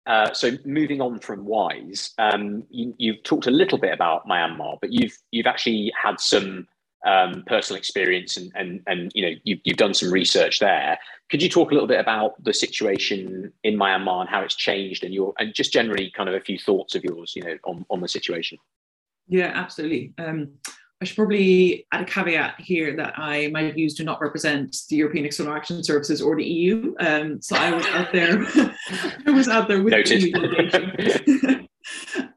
[0.10, 4.80] uh, so moving on from Wise, um, you, you've talked a little bit about Myanmar,
[4.82, 6.68] but you've you've actually had some
[7.06, 10.98] um, personal experience and and and you know you've, you've done some research there.
[11.30, 15.04] Could you talk a little bit about the situation in Myanmar and how it's changed,
[15.04, 17.86] and your and just generally kind of a few thoughts of yours, you know, on
[17.92, 18.58] on the situation?
[19.28, 20.16] Yeah, absolutely.
[20.18, 20.54] Um,
[21.02, 24.98] I should probably add a caveat here that I my views do not represent the
[24.98, 26.94] European External Action Services or the EU.
[27.00, 28.46] Um, so I was out there,
[29.26, 30.22] I was out there with Noted.
[30.22, 31.70] the EU delegation.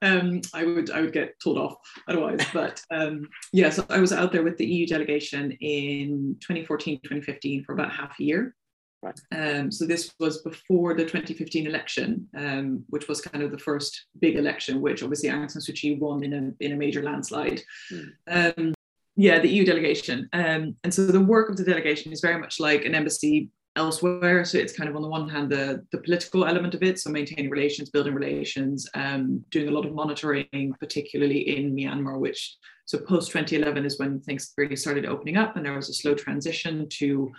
[0.02, 1.74] um, I would I would get told off
[2.06, 2.40] otherwise.
[2.52, 7.64] But um, yeah, so I was out there with the EU delegation in 2014, 2015
[7.64, 8.54] for about half a year.
[9.02, 9.20] Right.
[9.32, 14.06] Um, so this was before the 2015 election, um, which was kind of the first
[14.20, 17.60] big election, which obviously Aung San Suu Kyi won in a in a major landslide.
[17.90, 18.58] Mm.
[18.58, 18.74] Um,
[19.16, 22.60] yeah, the EU delegation, um, and so the work of the delegation is very much
[22.60, 24.44] like an embassy elsewhere.
[24.44, 27.10] So it's kind of on the one hand the the political element of it, so
[27.10, 32.98] maintaining relations, building relations, um, doing a lot of monitoring, particularly in Myanmar, which so
[32.98, 36.88] post 2011 is when things really started opening up, and there was a slow transition
[36.90, 37.32] to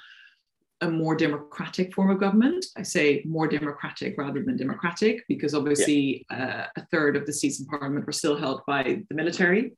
[0.83, 2.65] a more democratic form of government.
[2.77, 6.67] I say more democratic rather than democratic because obviously yeah.
[6.75, 9.71] uh, a third of the seats in parliament were still held by the military.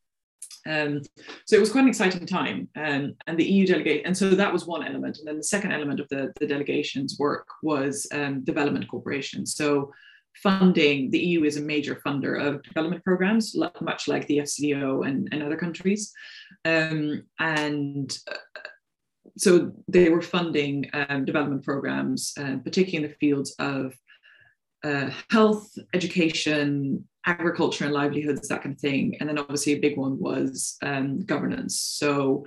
[0.68, 1.02] Um,
[1.46, 2.68] so it was quite an exciting time.
[2.76, 5.20] Um, and the EU delegate, and so that was one element.
[5.20, 9.46] And then the second element of the, the delegation's work was um, development cooperation.
[9.46, 9.94] So
[10.42, 15.30] funding, the EU is a major funder of development programs, much like the FCDO and,
[15.32, 16.12] and other countries.
[16.66, 18.60] Um, and uh,
[19.38, 23.94] so they were funding um, development programs, uh, particularly in the fields of
[24.84, 29.18] uh, health, education, agriculture and livelihoods, that kind of thing.
[29.20, 31.80] And then obviously a big one was um, governance.
[31.80, 32.46] So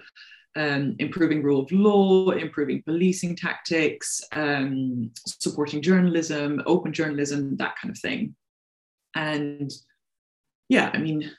[0.56, 7.90] um, improving rule of law, improving policing tactics, um, supporting journalism, open journalism, that kind
[7.90, 8.34] of thing.
[9.14, 9.70] And
[10.68, 11.30] yeah, I mean,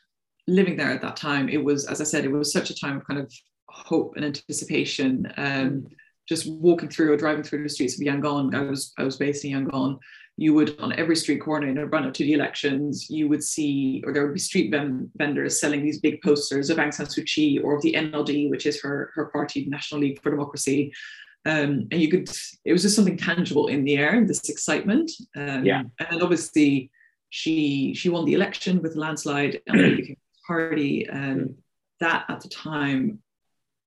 [0.48, 2.98] living there at that time, it was, as I said, it was such a time
[2.98, 3.32] of kind of
[3.72, 5.32] hope and anticipation.
[5.38, 5.88] Um,
[6.28, 9.44] just walking through or driving through the streets of Yangon, I was I was based
[9.46, 9.98] in Yangon.
[10.38, 13.44] You would on every street corner in a run up to the elections, you would
[13.44, 17.26] see, or there would be street vendors selling these big posters of Aung San Suu
[17.26, 20.94] Kyi or of the NLD, which is her her party, National League for Democracy.
[21.46, 22.30] Um, and you could,
[22.66, 25.10] it was just something tangible in the air, this excitement.
[25.36, 25.84] Um, yeah.
[26.00, 26.92] And obviously,
[27.30, 31.10] she she won the election with a landslide and the party.
[31.10, 31.56] Um,
[32.00, 33.20] that at the time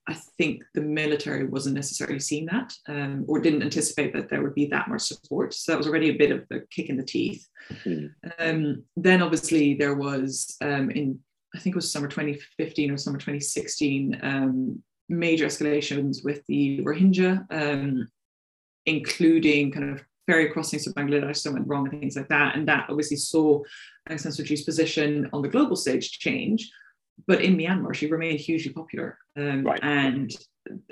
[0.08, 4.54] I think the military wasn't necessarily seeing that um, or didn't anticipate that there would
[4.54, 5.54] be that much support.
[5.54, 7.46] So that was already a bit of the kick in the teeth.
[7.84, 8.10] Mm.
[8.38, 11.20] Um, then obviously there was um, in,
[11.54, 17.46] I think it was summer 2015 or summer 2016, um, major escalations with the Rohingya,
[17.50, 18.08] um,
[18.86, 22.56] including kind of ferry crossings to Bangladesh that went wrong and things like that.
[22.56, 23.62] And that obviously saw
[24.08, 26.72] Aung San Suu Kyi's position on the global stage change
[27.26, 29.18] but in Myanmar, she remained hugely popular.
[29.36, 29.80] Um, right.
[29.82, 30.34] And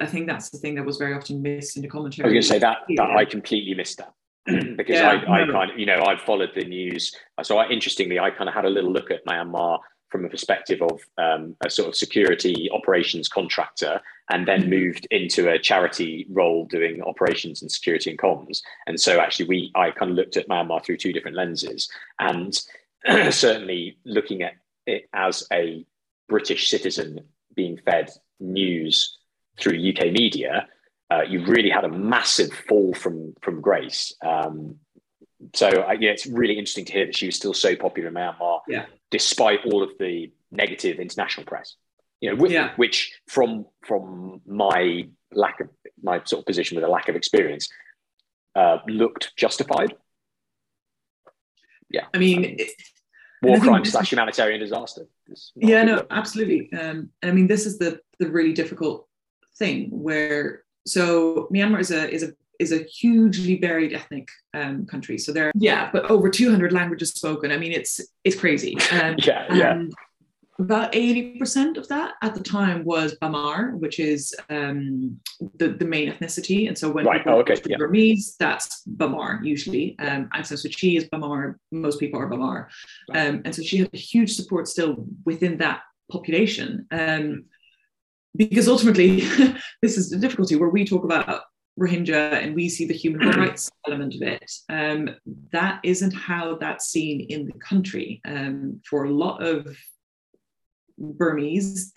[0.01, 2.25] I think that's the thing that was very often missed in the commentary.
[2.25, 4.15] I was going to say that, that I completely missed that.
[4.77, 7.15] because yeah, I, I kind of, you know, I've followed the news.
[7.43, 9.79] So I, interestingly, I kind of had a little look at Myanmar
[10.11, 14.71] from a perspective of um, a sort of security operations contractor and then mm-hmm.
[14.71, 18.61] moved into a charity role doing operations and security and comms.
[18.87, 22.61] And so actually we I kind of looked at Myanmar through two different lenses and
[23.33, 24.55] certainly looking at
[24.87, 25.85] it as a
[26.31, 27.21] British citizen
[27.55, 29.19] being fed news
[29.59, 30.67] through UK media,
[31.11, 34.15] uh, you really had a massive fall from from grace.
[34.25, 34.77] Um,
[35.55, 38.15] so uh, yeah, it's really interesting to hear that she was still so popular in
[38.15, 38.87] Myanmar, yeah.
[39.11, 41.75] despite all of the negative international press.
[42.21, 42.73] You know, with, yeah.
[42.77, 45.69] which from from my lack of
[46.03, 47.69] my sort of position with a lack of experience,
[48.55, 49.95] uh, looked justified.
[51.91, 52.71] Yeah, I mean, it,
[53.43, 55.07] war crime slash humanitarian disaster.
[55.57, 56.73] Yeah, no, absolutely.
[56.73, 59.07] Um, I mean, this is the the really difficult
[59.57, 65.17] thing where so Myanmar is a is a is a hugely varied ethnic um, country.
[65.17, 67.51] So there, yeah, but over 200 languages spoken.
[67.51, 68.77] I mean, it's it's crazy.
[68.93, 69.83] Um, yeah, yeah
[70.61, 75.19] about 80% of that at the time was Bamar, which is um,
[75.57, 76.69] the, the main ethnicity.
[76.69, 77.19] And so when right.
[77.19, 77.61] people oh, okay.
[77.67, 77.77] yeah.
[77.79, 79.97] Burmese, that's Bamar usually.
[79.99, 81.55] Um, Aung San Suu Kyi is Bamar.
[81.73, 82.67] Most people are Bamar.
[83.15, 86.87] Um, and so she had a huge support still within that population.
[86.91, 87.45] Um,
[88.37, 89.21] because ultimately,
[89.83, 91.43] this is the difficulty where we talk about
[91.79, 94.51] Rohingya and we see the human rights element of it.
[94.69, 95.11] Um,
[95.53, 98.21] that isn't how that's seen in the country.
[98.27, 99.67] Um, for a lot of
[101.01, 101.93] Burmese,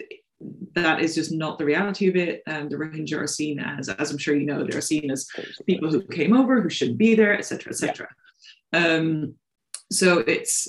[0.73, 2.41] that is just not the reality of it.
[2.47, 5.27] And the Rohingya are seen as, as I'm sure you know, they're seen as
[5.65, 8.07] people who came over, who shouldn't be there, etc., etc.
[8.71, 8.95] Yeah.
[8.95, 9.35] Um,
[9.91, 10.67] so it's,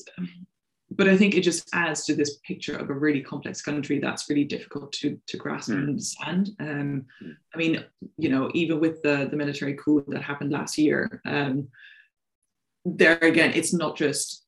[0.90, 4.28] but I think it just adds to this picture of a really complex country that's
[4.28, 5.74] really difficult to to grasp mm.
[5.74, 6.50] and understand.
[6.60, 7.36] Um, mm.
[7.54, 7.84] I mean,
[8.16, 11.68] you know, even with the the military coup that happened last year, um,
[12.84, 14.44] there again, it's not just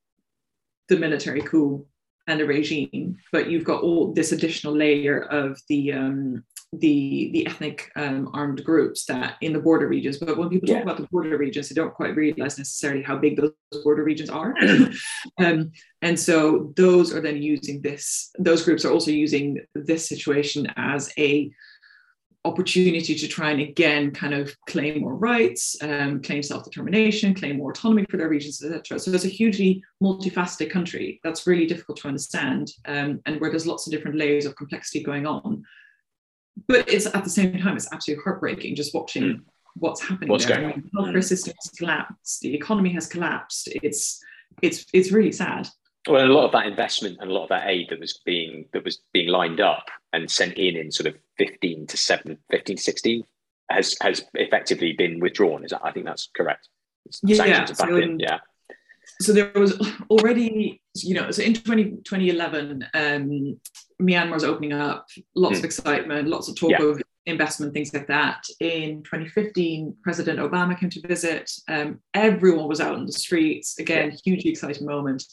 [0.89, 1.87] the military coup
[2.27, 7.47] and a regime, but you've got all this additional layer of the um, the the
[7.47, 10.19] ethnic um, armed groups that in the border regions.
[10.19, 13.37] But when people talk about the border regions, they don't quite realize necessarily how big
[13.37, 13.53] those
[13.85, 14.55] border regions are.
[15.39, 15.71] um,
[16.03, 18.31] and so those are then using this.
[18.39, 21.51] Those groups are also using this situation as a
[22.47, 27.73] opportunity to try and again kind of claim more rights, um, claim self-determination, claim more
[27.73, 28.99] autonomy for their regions, etc.
[28.99, 33.67] So it's a hugely multifaceted country that's really difficult to understand, um, and where there's
[33.67, 35.65] lots of different layers of complexity going on.
[36.69, 39.41] But it's at the same time, it's absolutely heartbreaking just watching mm.
[39.75, 40.31] what's happening.
[40.31, 40.61] What's there.
[40.61, 40.91] going on?
[40.93, 42.41] The healthcare system has collapsed.
[42.41, 43.69] The economy has collapsed.
[43.83, 44.23] It's
[44.63, 45.69] it's it's really sad.
[46.07, 48.67] Well, a lot of that investment and a lot of that aid that was being
[48.73, 52.77] that was being lined up and sent in in sort of 15 to 7, 15
[52.77, 53.25] to 16
[53.71, 55.65] has has effectively been withdrawn.
[55.65, 56.69] Is that I think that's correct.
[57.23, 58.39] Yeah, so, in, yeah.
[59.21, 63.61] So there was already, you know, so in 20, 2011, um,
[64.03, 65.59] Myanmar's opening up, lots mm.
[65.61, 66.83] of excitement, lots of talk yeah.
[66.83, 68.45] of investment, things like that.
[68.61, 71.51] In 2015, President Obama came to visit.
[71.69, 73.79] Um, everyone was out in the streets.
[73.79, 75.25] Again, hugely exciting moment.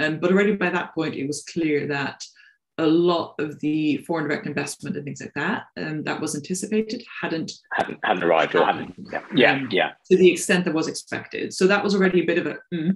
[0.00, 2.22] Um, but already by that point, it was clear that
[2.78, 7.04] a lot of the foreign direct investment and things like that um, that was anticipated
[7.20, 10.88] hadn't hadn't, hadn't arrived or hadn't yeah yeah, um, yeah to the extent that was
[10.88, 12.94] expected so that was already a bit of a mm.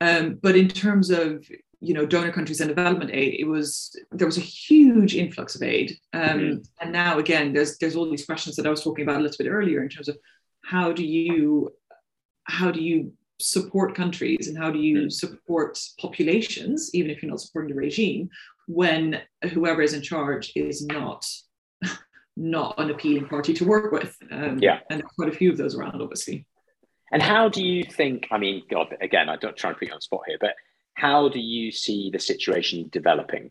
[0.00, 1.44] um, but in terms of
[1.80, 5.62] you know donor countries and development aid it was there was a huge influx of
[5.62, 6.58] aid um, mm-hmm.
[6.80, 9.36] and now again there's there's all these questions that i was talking about a little
[9.38, 10.16] bit earlier in terms of
[10.64, 11.70] how do you
[12.44, 15.08] how do you support countries and how do you mm-hmm.
[15.08, 18.28] support populations even if you're not supporting the regime
[18.66, 19.20] when
[19.52, 21.26] whoever is in charge is not
[22.36, 25.74] not an appealing party to work with um, yeah and quite a few of those
[25.74, 26.46] around obviously
[27.12, 29.92] and how do you think i mean god again i don't try and put you
[29.92, 30.54] on the spot here but
[30.96, 33.50] how do you see the situation developing?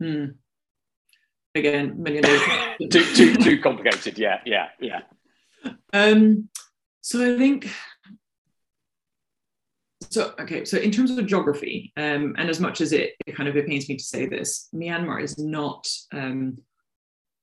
[0.00, 0.26] Hmm.
[1.54, 2.22] Again, million
[2.90, 4.18] too, too, too complicated.
[4.18, 5.00] Yeah, yeah, yeah.
[5.92, 6.48] Um,
[7.00, 7.68] so I think
[10.10, 13.48] so okay so in terms of geography um, and as much as it, it, kind
[13.48, 16.58] of it pains me to say this myanmar is not um,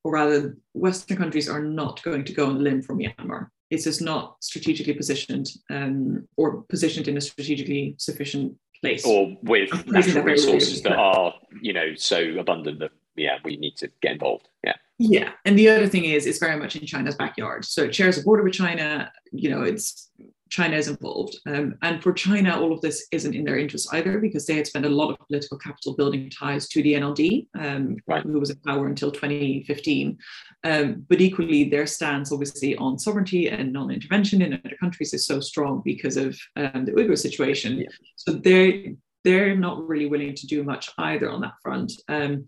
[0.04, 3.84] or rather western countries are not going to go on a limb for myanmar it's
[3.84, 9.06] just not strategically positioned um, or positioned in a strategically sufficient place.
[9.06, 13.90] Or with natural resources that are, you know, so abundant that yeah, we need to
[14.02, 14.50] get involved.
[14.64, 14.76] Yeah.
[14.98, 15.32] Yeah.
[15.44, 17.66] And the other thing is it's very much in China's backyard.
[17.66, 20.10] So it shares a border with China, you know, it's
[20.50, 21.38] China is involved.
[21.48, 24.68] Um, and for China, all of this isn't in their interest either because they had
[24.68, 28.24] spent a lot of political capital building ties to the NLD, um, right.
[28.24, 30.18] who was in power until 2015.
[30.64, 35.26] Um, but equally, their stance, obviously, on sovereignty and non intervention in other countries is
[35.26, 37.80] so strong because of um, the Uyghur situation.
[37.80, 37.88] Yeah.
[38.16, 41.92] So they're, they're not really willing to do much either on that front.
[42.08, 42.46] Um,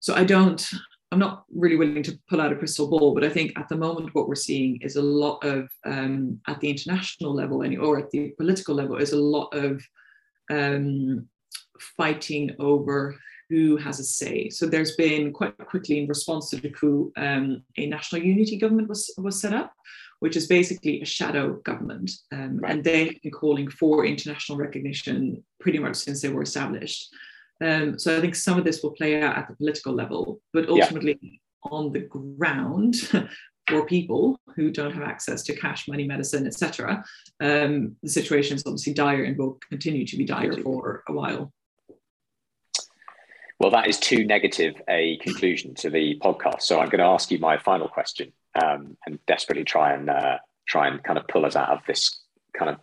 [0.00, 0.66] so I don't,
[1.10, 3.76] I'm not really willing to pull out a crystal ball, but I think at the
[3.76, 7.98] moment what we're seeing is a lot of um, at the international level and or
[7.98, 9.82] at the political level is a lot of
[10.50, 11.26] um,
[11.96, 13.16] fighting over
[13.48, 14.50] who has a say.
[14.50, 18.88] So there's been quite quickly in response to the coup, um, a national unity government
[18.88, 19.72] was was set up,
[20.20, 22.72] which is basically a shadow government, um, right.
[22.72, 27.08] and they've been calling for international recognition pretty much since they were established.
[27.60, 30.68] Um, so I think some of this will play out at the political level, but
[30.68, 31.70] ultimately yeah.
[31.70, 32.96] on the ground
[33.68, 37.04] for people who don't have access to cash, money, medicine, etc.,
[37.40, 41.52] um, the situation is obviously dire and will continue to be dire for a while.
[43.60, 46.62] Well, that is too negative a conclusion to the podcast.
[46.62, 50.38] So I'm going to ask you my final question um, and desperately try and uh,
[50.68, 52.20] try and kind of pull us out of this
[52.56, 52.76] kind of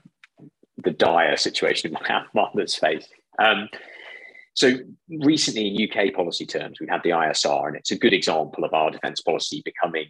[0.78, 3.10] the dire situation Myanmar that's faced.
[3.40, 3.70] Um,
[4.56, 4.72] so
[5.10, 8.74] recently, in UK policy terms, we've had the ISR, and it's a good example of
[8.74, 10.08] our defence policy becoming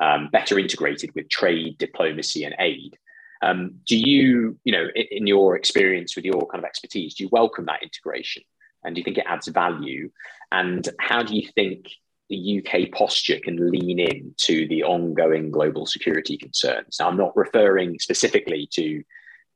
[0.00, 2.96] um, better integrated with trade, diplomacy, and aid.
[3.42, 7.24] Um, do you, you know, in, in, your experience with your kind of expertise, do
[7.24, 8.44] you welcome that integration,
[8.84, 10.10] and do you think it adds value?
[10.52, 11.86] And how do you think
[12.28, 16.98] the UK posture can lean in to the ongoing global security concerns?
[17.00, 19.02] Now, I'm not referring specifically to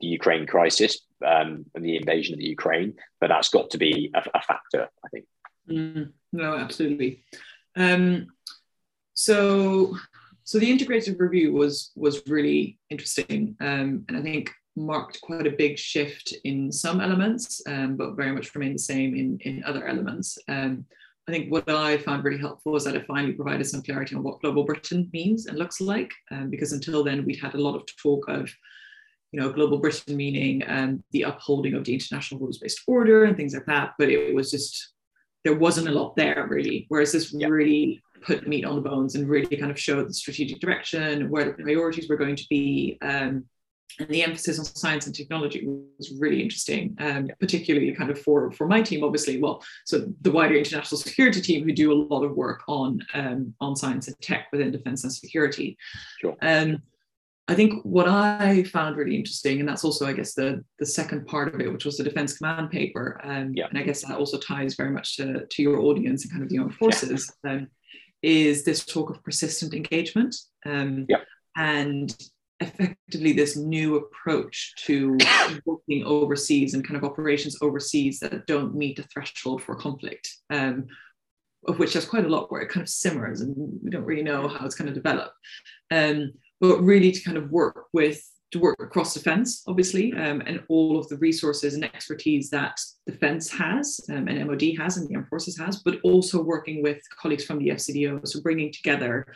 [0.01, 4.11] the Ukraine crisis um, and the invasion of the Ukraine, but that's got to be
[4.15, 5.27] a, a factor, I think.
[5.71, 7.25] Mm, no, absolutely.
[7.77, 8.27] Um,
[9.15, 9.97] so,
[10.45, 15.51] so the integrated review was was really interesting, um, and I think marked quite a
[15.51, 19.87] big shift in some elements, um, but very much remained the same in in other
[19.87, 20.39] elements.
[20.49, 20.85] Um,
[21.27, 24.23] I think what I found really helpful was that it finally provided some clarity on
[24.23, 27.77] what global Britain means and looks like, um, because until then we'd had a lot
[27.77, 28.53] of talk of
[29.35, 33.53] you know, global Britain meaning um, the upholding of the international rules-based order and things
[33.53, 33.95] like that.
[33.99, 34.93] But it was just
[35.43, 36.87] there wasn't a lot there really.
[36.89, 37.49] Whereas this yeah.
[37.49, 41.47] really put meat on the bones and really kind of showed the strategic direction, where
[41.47, 42.97] the priorities were going to be.
[43.03, 43.45] Um,
[43.99, 48.53] and the emphasis on science and technology was really interesting, um, particularly kind of for,
[48.53, 49.41] for my team, obviously.
[49.41, 53.53] Well, so the wider international security team who do a lot of work on um,
[53.61, 55.77] on science and tech within defense and security.
[56.21, 56.37] Sure.
[56.41, 56.83] Um,
[57.47, 61.27] I think what I found really interesting, and that's also, I guess, the the second
[61.27, 63.67] part of it, which was the defense command paper, um, yeah.
[63.69, 66.49] and I guess that also ties very much to, to your audience and kind of
[66.49, 67.53] the armed forces, yeah.
[67.53, 67.67] um,
[68.23, 70.35] is this talk of persistent engagement.
[70.65, 71.19] Um, yeah.
[71.57, 72.17] And
[72.61, 75.19] effectively this new approach to
[75.67, 80.87] working overseas and kind of operations overseas that don't meet the threshold for conflict, um,
[81.67, 84.23] of which there's quite a lot where it kind of simmers and we don't really
[84.23, 85.33] know how it's going to develop.
[85.91, 86.33] Um,
[86.69, 90.97] but really to kind of work with to work across defense, obviously, um, and all
[90.97, 95.29] of the resources and expertise that defense has um, and MOD has and the armed
[95.29, 99.27] forces has, but also working with colleagues from the FCDO, so bringing together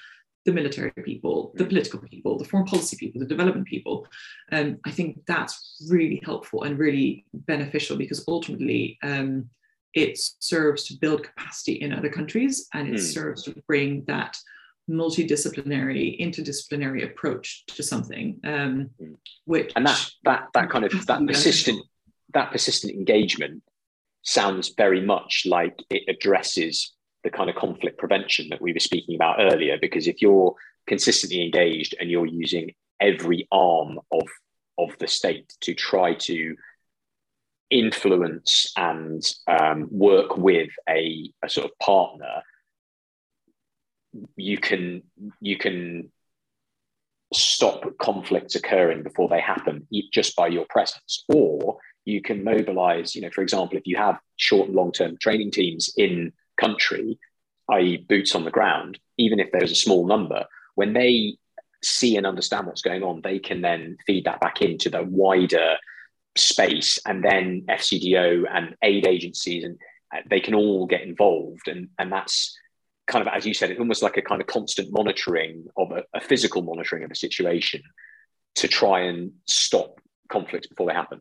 [0.46, 4.06] the military people, the political people, the foreign policy people, the development people.
[4.50, 9.50] And um, I think that's really helpful and really beneficial because ultimately um,
[9.94, 13.12] it serves to build capacity in other countries and it mm.
[13.14, 14.38] serves to bring that
[14.88, 18.40] multidisciplinary, interdisciplinary approach to something.
[18.44, 19.14] Um, hmm.
[19.44, 21.84] which and that that that kind of that persistent
[22.34, 23.62] that persistent engagement
[24.22, 29.14] sounds very much like it addresses the kind of conflict prevention that we were speaking
[29.14, 29.78] about earlier.
[29.80, 30.54] Because if you're
[30.86, 34.28] consistently engaged and you're using every arm of
[34.78, 36.56] of the state to try to
[37.70, 42.42] influence and um, work with a, a sort of partner,
[44.36, 45.02] you can
[45.40, 46.10] you can
[47.34, 53.20] stop conflicts occurring before they happen just by your presence or you can mobilize you
[53.20, 57.18] know for example if you have short and long term training teams in country,
[57.70, 60.44] i.e., boots on the ground, even if there's a small number,
[60.74, 61.36] when they
[61.82, 65.76] see and understand what's going on, they can then feed that back into the wider
[66.36, 69.78] space, and then FCDO and aid agencies, and
[70.14, 72.56] uh, they can all get involved, and and that's
[73.08, 76.04] kind of as you said, it's almost like a kind of constant monitoring of a,
[76.14, 77.82] a physical monitoring of a situation
[78.56, 80.00] to try and stop
[80.30, 81.20] conflicts before they happen.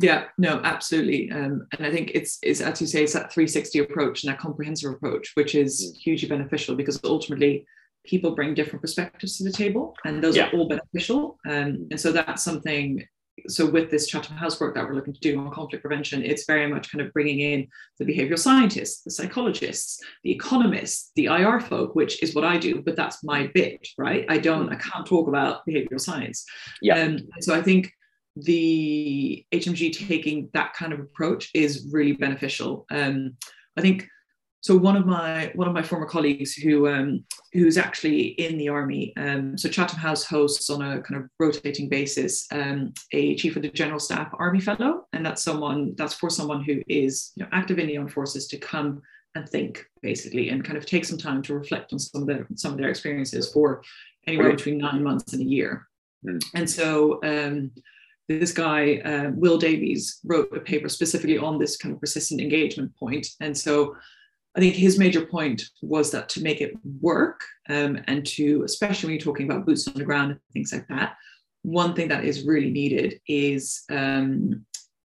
[0.00, 1.30] Yeah, no, absolutely.
[1.30, 4.38] Um, and I think it's, it's, as you say, it's that 360 approach and that
[4.38, 5.96] comprehensive approach, which is mm.
[5.96, 7.66] hugely beneficial because ultimately
[8.04, 10.48] people bring different perspectives to the table and those yeah.
[10.48, 11.38] are all beneficial.
[11.46, 13.06] Um, and so that's something,
[13.48, 16.46] so with this Chatham House work that we're looking to do on conflict prevention, it's
[16.46, 17.68] very much kind of bringing in
[17.98, 22.82] the behavioral scientists, the psychologists, the economists, the IR folk, which is what I do,
[22.82, 24.24] but that's my bit, right?
[24.28, 26.44] I don't, I can't talk about behavioral science.
[26.80, 27.00] Yeah.
[27.00, 27.92] Um, so I think
[28.36, 32.86] the HMG taking that kind of approach is really beneficial.
[32.90, 33.36] Um,
[33.76, 34.08] I think
[34.66, 34.76] so.
[34.76, 39.12] One of my one of my former colleagues who um, who's actually in the army.
[39.16, 43.62] Um, so Chatham House hosts on a kind of rotating basis um, a chief of
[43.62, 47.50] the general staff army fellow, and that's someone that's for someone who is you know,
[47.52, 49.02] active in the armed forces to come
[49.34, 52.46] and think basically and kind of take some time to reflect on some of their
[52.54, 53.82] some of their experiences for
[54.26, 55.86] anywhere between nine months and a year.
[56.26, 56.42] Mm.
[56.54, 57.70] And so um,
[58.28, 62.94] this guy, uh, Will Davies, wrote a paper specifically on this kind of persistent engagement
[62.96, 63.28] point.
[63.40, 63.94] And so
[64.56, 69.08] I think his major point was that to make it work um, and to, especially
[69.08, 71.14] when you're talking about boots on the ground and things like that,
[71.62, 74.64] one thing that is really needed is um,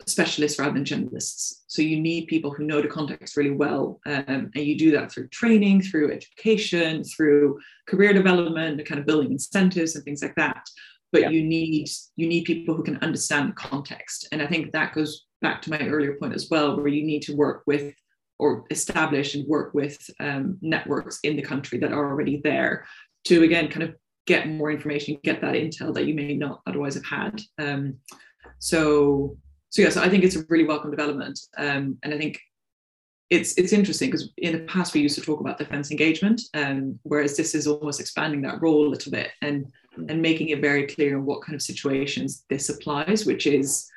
[0.07, 1.63] specialists rather than generalists.
[1.67, 4.01] So you need people who know the context really well.
[4.07, 9.33] Um, and you do that through training, through education, through career development, kind of building
[9.33, 10.65] incentives and things like that
[11.15, 11.29] but yeah.
[11.29, 15.27] you need you need people who can understand the context and i think that goes
[15.41, 17.95] back to my earlier point as well where you need to work with
[18.45, 22.87] or establish and work with um, networks in the country that are already there
[23.25, 23.95] to again kind of
[24.27, 27.41] get more information get that intel that you may not otherwise have had.
[27.59, 27.97] Um,
[28.59, 29.37] so
[29.71, 31.39] so yeah so i think it's a really welcome development.
[31.57, 32.39] Um, and i think
[33.31, 36.99] it's it's interesting because in the past we used to talk about defense engagement, um,
[37.03, 39.67] whereas this is almost expanding that role a little bit and
[40.09, 43.89] and making it very clear in what kind of situations this applies, which is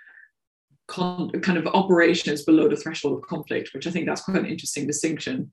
[0.87, 4.45] con- kind of operations below the threshold of conflict, which I think that's quite an
[4.45, 5.51] interesting distinction.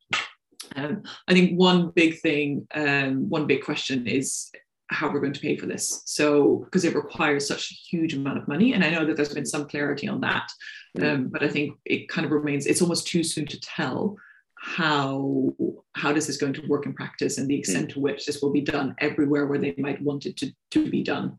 [0.76, 4.50] Um, I think one big thing, um, one big question is
[4.88, 6.02] how we're going to pay for this.
[6.04, 8.74] So, because it requires such a huge amount of money.
[8.74, 10.50] And I know that there's been some clarity on that.
[11.00, 14.16] Um, but I think it kind of remains, it's almost too soon to tell
[14.56, 15.52] how
[15.94, 18.50] how this is going to work in practice and the extent to which this will
[18.50, 21.36] be done everywhere where they might want it to, to be done.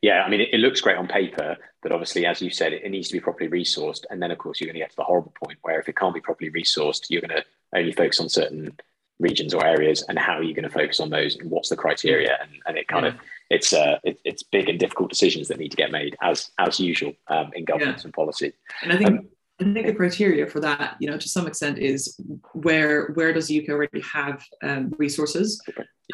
[0.00, 2.84] Yeah, I mean, it, it looks great on paper, but obviously, as you said, it,
[2.84, 4.04] it needs to be properly resourced.
[4.10, 5.96] And then, of course, you're going to get to the horrible point where if it
[5.96, 7.44] can't be properly resourced, you're going to
[7.74, 8.76] only focus on certain
[9.18, 11.76] regions or areas, and how are you going to focus on those, and what's the
[11.76, 13.12] criteria, and, and it kind yeah.
[13.12, 13.18] of
[13.50, 16.78] it's uh, it, it's big and difficult decisions that need to get made as as
[16.78, 18.06] usual um, in governance yeah.
[18.06, 18.52] and policy.
[18.82, 19.10] And I think.
[19.10, 19.28] Um,
[19.60, 22.20] I think the criteria for that, you know, to some extent, is
[22.52, 25.60] where where does the UK already have um, resources,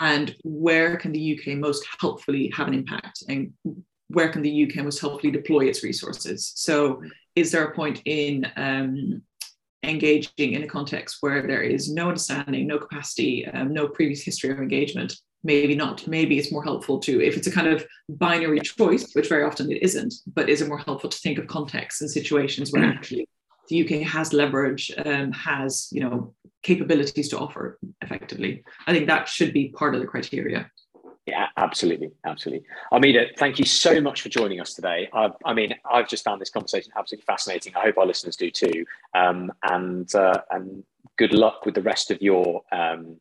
[0.00, 3.52] and where can the UK most helpfully have an impact, and
[4.08, 6.52] where can the UK most helpfully deploy its resources.
[6.56, 7.02] So,
[7.36, 9.22] is there a point in um,
[9.88, 14.50] engaging in a context where there is no understanding, no capacity, um, no previous history
[14.50, 15.14] of engagement.
[15.42, 16.06] Maybe not.
[16.06, 19.70] Maybe it's more helpful to, if it's a kind of binary choice, which very often
[19.70, 23.28] it isn't, but is it more helpful to think of context and situations where actually
[23.68, 28.64] the UK has leverage, um, has you know capabilities to offer effectively.
[28.86, 30.70] I think that should be part of the criteria.
[31.26, 32.66] Yeah, absolutely, absolutely.
[32.92, 35.08] Amida, thank you so much for joining us today.
[35.12, 37.74] I, I, mean, I've just found this conversation absolutely fascinating.
[37.74, 38.84] I hope our listeners do too.
[39.14, 40.84] Um, and uh, and
[41.16, 43.18] good luck with the rest of your um,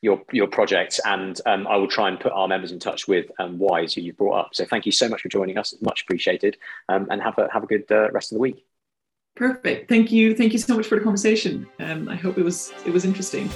[0.00, 1.00] your your projects.
[1.04, 4.00] And um, I will try and put our members in touch with um, Wise, who
[4.00, 4.50] you brought up.
[4.54, 5.74] So thank you so much for joining us.
[5.80, 6.56] Much appreciated.
[6.88, 8.64] Um, and have a have a good uh, rest of the week.
[9.34, 9.88] Perfect.
[9.88, 10.34] Thank you.
[10.34, 11.66] Thank you so much for the conversation.
[11.78, 13.48] Um, I hope it was it was interesting.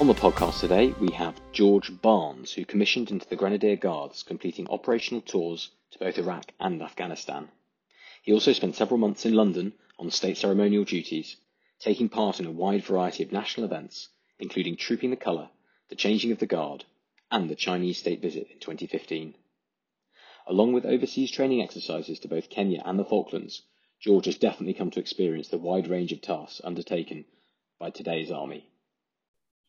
[0.00, 4.68] On the podcast today, we have George Barnes, who commissioned into the Grenadier Guards, completing
[4.70, 7.48] operational tours to both Iraq and Afghanistan.
[8.22, 11.36] He also spent several months in London on state ceremonial duties,
[11.80, 14.08] taking part in a wide variety of national events,
[14.38, 15.48] including Trooping the Colour,
[15.88, 16.84] the Changing of the Guard,
[17.30, 19.34] and the Chinese state visit in 2015.
[20.46, 23.62] Along with overseas training exercises to both Kenya and the Falklands,
[24.00, 27.24] George has definitely come to experience the wide range of tasks undertaken
[27.78, 28.70] by today's army.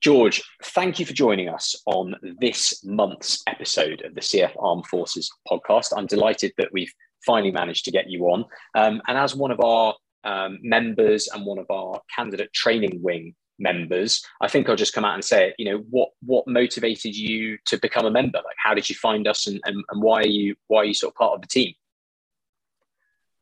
[0.01, 5.29] George, thank you for joining us on this month's episode of the CF Armed Forces
[5.45, 5.91] podcast.
[5.95, 6.93] I'm delighted that we've
[7.25, 8.45] finally managed to get you on.
[8.75, 9.93] Um, and as one of our
[10.23, 15.05] um, members and one of our candidate training wing members, I think I'll just come
[15.05, 15.55] out and say it.
[15.57, 18.37] You know, what what motivated you to become a member?
[18.37, 20.93] Like, how did you find us, and, and, and why are you why are you
[20.93, 21.73] sort of part of the team?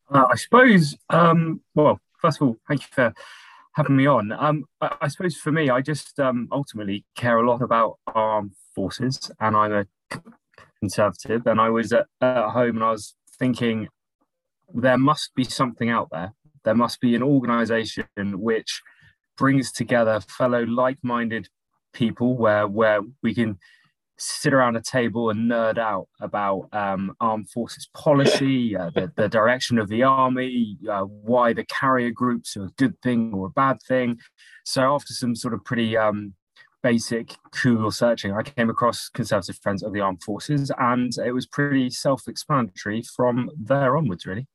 [0.09, 0.95] Uh, I suppose.
[1.09, 3.13] Um, well, first of all, thank you for
[3.73, 4.32] having me on.
[4.32, 8.53] Um, I, I, suppose for me, I just um, ultimately care a lot about armed
[8.73, 9.86] forces, and I'm a
[10.80, 11.45] conservative.
[11.45, 13.89] And I was at, at home and I was thinking,
[14.73, 16.34] there must be something out there.
[16.68, 18.05] There must be an organisation
[18.41, 18.82] which
[19.38, 21.47] brings together fellow like-minded
[21.93, 23.57] people, where where we can
[24.18, 29.30] sit around a table and nerd out about um, armed forces policy, uh, the, the,
[29.30, 33.51] direction of the army, uh, why the carrier groups are a good thing or a
[33.51, 34.20] bad thing.
[34.65, 36.34] So after some sort of pretty um,
[36.84, 41.47] basic Google searching, I came across Conservative Friends of the Armed Forces, and it was
[41.47, 44.47] pretty self-explanatory from there onwards, really.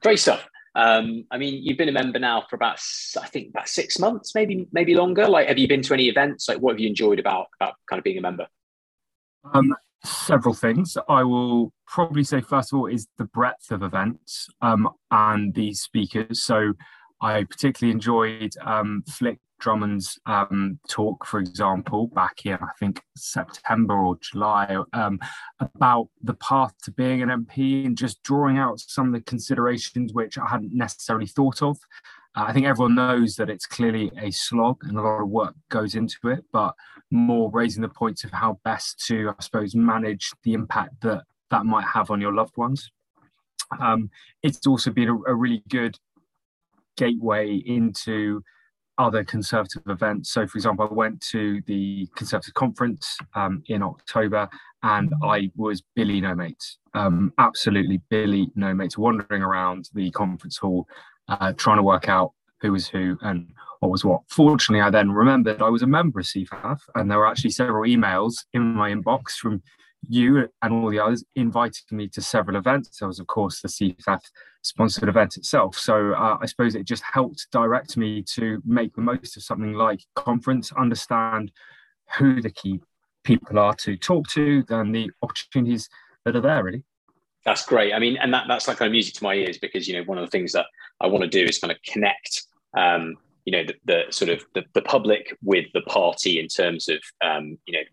[0.00, 0.46] Great stuff.
[0.74, 2.80] Um, I mean, you've been a member now for about,
[3.20, 5.28] I think, about six months, maybe, maybe longer.
[5.28, 6.48] Like, have you been to any events?
[6.48, 8.46] Like, what have you enjoyed about about kind of being a member?
[9.52, 10.96] Um, several things.
[11.08, 15.74] I will probably say, first of all, is the breadth of events um, and the
[15.74, 16.42] speakers.
[16.42, 16.72] So
[17.20, 23.94] I particularly enjoyed um, Flick Drummond's um, talk, for example, back in, I think, September
[23.94, 25.18] or July, um,
[25.60, 30.12] about the path to being an MP and just drawing out some of the considerations
[30.12, 31.78] which I hadn't necessarily thought of.
[32.36, 35.54] Uh, I think everyone knows that it's clearly a slog and a lot of work
[35.70, 36.74] goes into it, but
[37.10, 41.64] more raising the points of how best to, I suppose, manage the impact that that
[41.64, 42.90] might have on your loved ones.
[43.80, 44.10] Um,
[44.42, 45.96] it's also been a, a really good
[46.96, 48.42] gateway into
[48.98, 50.32] other conservative events.
[50.32, 54.48] So, for example, I went to the Conservative Conference um, in October
[54.82, 60.58] and I was Billy No Mates, um, absolutely Billy No Mates, wandering around the conference
[60.58, 60.86] hall
[61.28, 64.22] uh, trying to work out who was who and what was what.
[64.28, 67.84] Fortunately, I then remembered I was a member of CFAF, and there were actually several
[67.84, 69.62] emails in my inbox from
[70.08, 72.98] you and all the others invited me to several events.
[72.98, 74.20] There was, of course, the CFAF
[74.62, 75.76] sponsored event itself.
[75.76, 79.74] So uh, I suppose it just helped direct me to make the most of something
[79.74, 81.52] like conference, understand
[82.18, 82.80] who the key
[83.24, 85.88] people are to talk to, and the opportunities
[86.24, 86.84] that are there, really.
[87.44, 87.92] That's great.
[87.92, 90.04] I mean, and that, that's like kind of music to my ears because, you know,
[90.04, 90.66] one of the things that
[91.00, 92.44] I want to do is kind of connect,
[92.76, 96.88] um, you know, the, the sort of the, the, public with the party in terms
[96.88, 97.84] of, um, you know,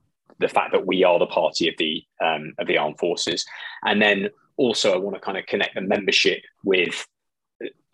[0.41, 3.45] the fact that we are the party of the um, of the armed forces,
[3.85, 7.05] and then also I want to kind of connect the membership with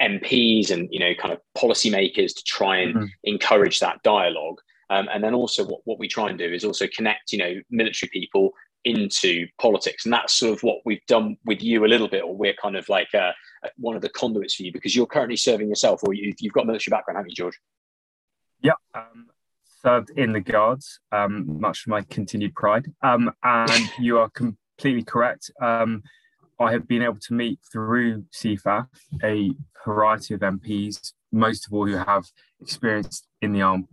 [0.01, 3.05] MPs and you know kind of policymakers to try and mm-hmm.
[3.23, 4.59] encourage that dialogue.
[4.89, 7.55] Um, and then also what, what we try and do is also connect, you know,
[7.69, 8.53] military people
[8.85, 10.05] into politics.
[10.05, 12.77] And that's sort of what we've done with you a little bit, or we're kind
[12.77, 13.33] of like uh,
[13.77, 16.65] one of the conduits for you because you're currently serving yourself or you, have got
[16.65, 17.59] military background, haven't you, George?
[18.61, 18.73] Yeah.
[18.95, 19.27] Um,
[19.87, 22.87] served in the Guards, um, much to my continued pride.
[23.01, 25.49] Um, and you are completely correct.
[25.61, 26.03] Um,
[26.59, 28.87] I have been able to meet through CFAF
[29.23, 29.51] a
[29.85, 32.25] variety of MPs, most of all who have
[32.59, 33.87] experience in the armed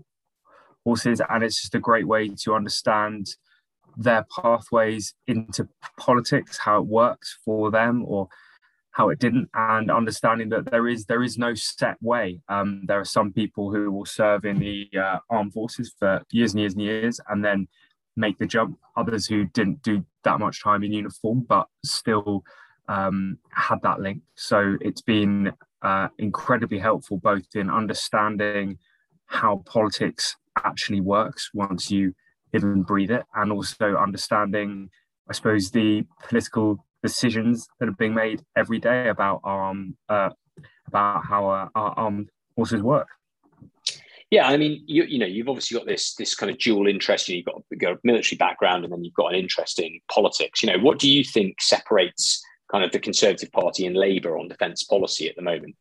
[0.83, 3.29] forces, and it's just a great way to understand
[3.97, 8.27] their pathways into politics, how it works for them, or
[8.95, 12.41] how it didn't, and understanding that there is there is no set way.
[12.49, 16.53] Um, there are some people who will serve in the uh, armed forces for years
[16.53, 17.67] and years and years, and then
[18.17, 18.79] make the jump.
[18.97, 22.45] Others who didn't do that much time in uniform, but still
[22.89, 24.23] um, had that link.
[24.37, 28.79] So it's been uh, incredibly helpful both in understanding
[29.27, 32.15] how politics actually works once you
[32.53, 34.89] live and breathe it, and also understanding,
[35.29, 40.31] I suppose, the political decisions that are being made every day about our um, uh,
[40.89, 43.09] about how uh, our armed forces work.
[44.31, 47.29] Yeah, I mean, you, you know, you've obviously got this this kind of dual interest.
[47.29, 50.63] You know, you've got, a military background, and then you've got an interest in politics.
[50.63, 52.43] You know, what do you think separates
[52.73, 55.77] kind of the Conservative Party and Labour on defence policy at the moment?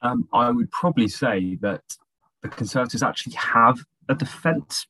[0.00, 1.82] Um, I would probably say that
[2.42, 4.86] the Conservatives actually have a defence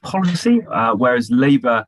[0.00, 1.84] policy, uh, whereas Labour,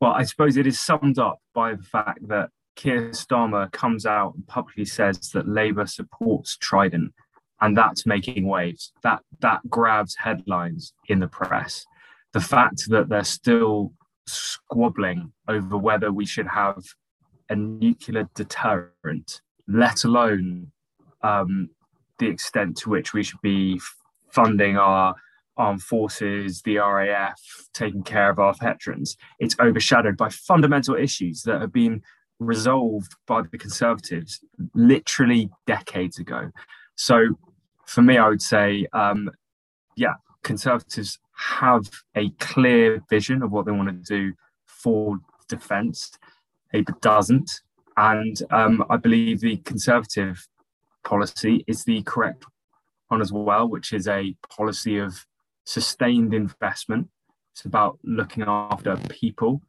[0.00, 4.34] well, I suppose it is summed up by the fact that Keir Starmer comes out
[4.34, 7.12] and publicly says that Labour supports Trident
[7.60, 8.92] and that's making waves.
[9.02, 11.84] That that grabs headlines in the press.
[12.32, 13.92] The fact that they're still
[14.26, 16.82] squabbling over whether we should have
[17.48, 20.72] a nuclear deterrent, let alone
[21.22, 21.70] um,
[22.18, 23.80] the extent to which we should be
[24.30, 25.14] funding our
[25.56, 27.40] armed forces, the RAF,
[27.72, 32.02] taking care of our veterans, it's overshadowed by fundamental issues that have been
[32.38, 34.40] resolved by the Conservatives
[34.74, 36.50] literally decades ago.
[36.96, 37.28] So
[37.86, 39.30] for me, I would say, um,
[39.96, 44.34] yeah, Conservatives have a clear vision of what they want to do
[44.64, 46.12] for defence.
[46.72, 47.62] Labour doesn't.
[47.96, 50.46] And um, I believe the Conservative
[51.04, 52.44] policy is the correct
[53.08, 55.24] one as well, which is a policy of
[55.66, 57.08] sustained investment.
[57.52, 59.62] It's about looking after people,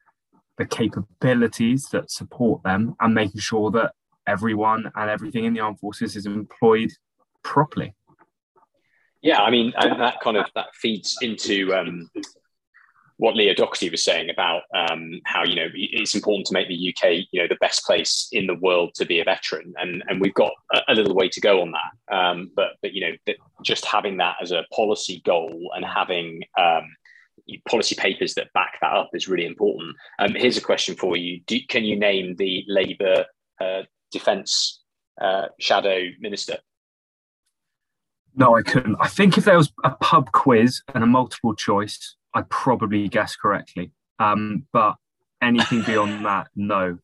[0.57, 3.93] the capabilities that support them, and making sure that
[4.27, 6.91] everyone and everything in the armed forces is employed
[7.43, 7.93] properly.
[9.21, 12.09] Yeah, I mean, that kind of that feeds into um,
[13.17, 16.93] what Leo Docherty was saying about um, how you know it's important to make the
[16.93, 20.21] UK you know the best place in the world to be a veteran, and and
[20.21, 22.15] we've got a, a little way to go on that.
[22.15, 26.83] Um, but but you know just having that as a policy goal and having um,
[27.67, 29.95] policy papers that back that up is really important.
[30.19, 33.25] Um, here's a question for you: Do, Can you name the Labour
[33.59, 34.83] uh, Defence
[35.19, 36.57] uh, Shadow Minister?
[38.35, 38.95] No, I couldn't.
[38.99, 43.35] I think if there was a pub quiz and a multiple choice, I'd probably guess
[43.35, 43.91] correctly.
[44.19, 44.95] Um, but
[45.41, 46.99] anything beyond that, no.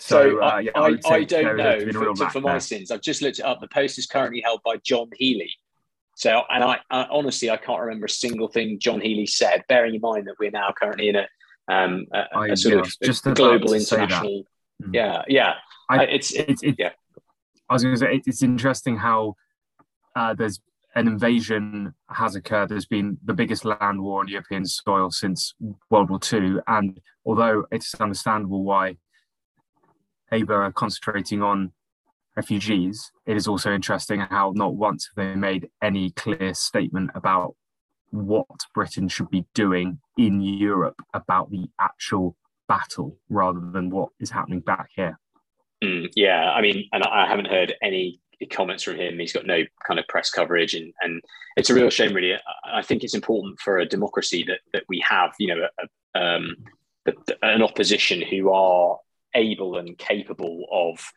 [0.00, 2.14] So, so uh, yeah, I, I, I don't know.
[2.16, 3.60] For, for my sins, I've just looked it up.
[3.60, 5.52] The post is currently held by John Healey.
[6.16, 9.62] So, and I, I, honestly, I can't remember a single thing John Healey said.
[9.68, 11.28] Bearing in mind that we're now currently in a,
[11.68, 14.42] um, a, a I, sort of just a global international.
[14.82, 14.94] Mm.
[14.94, 15.54] Yeah, yeah.
[15.88, 16.90] I, it's, it's, it, yeah.
[17.70, 19.36] I was going to say it's interesting how
[20.16, 20.60] uh, there's
[20.94, 22.68] an invasion has occurred.
[22.68, 25.54] There's been the biggest land war on European soil since
[25.90, 26.56] World War II.
[26.66, 28.96] And although it's understandable why
[30.30, 31.72] Labour are concentrating on
[32.36, 37.54] refugees, it is also interesting how not once have they made any clear statement about
[38.10, 42.36] what Britain should be doing in Europe about the actual
[42.68, 45.18] battle rather than what is happening back here.
[45.82, 48.20] Mm, yeah, I mean, and I haven't heard any
[48.50, 49.18] comments from him.
[49.18, 51.22] He's got no kind of press coverage, and and
[51.56, 52.34] it's a real shame, really.
[52.64, 55.68] I think it's important for a democracy that that we have, you know,
[56.14, 56.56] a, um,
[57.42, 58.98] an opposition who are
[59.34, 61.12] able and capable of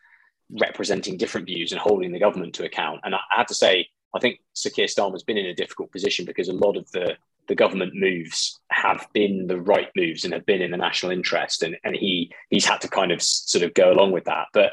[0.50, 3.00] representing different views and holding the government to account.
[3.04, 5.92] And I, I have to say, I think Sir Keir Starmer's been in a difficult
[5.92, 7.16] position because a lot of the
[7.48, 11.62] the government moves have been the right moves and have been in the national interest,
[11.62, 14.72] and and he he's had to kind of sort of go along with that, but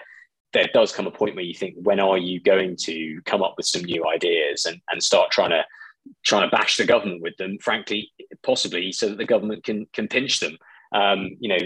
[0.54, 3.56] there does come a point where you think, when are you going to come up
[3.58, 5.64] with some new ideas and, and start trying to
[6.26, 7.58] trying to bash the government with them?
[7.60, 8.12] Frankly,
[8.44, 10.58] possibly so that the government can can pinch them.
[10.94, 11.58] Um, you know,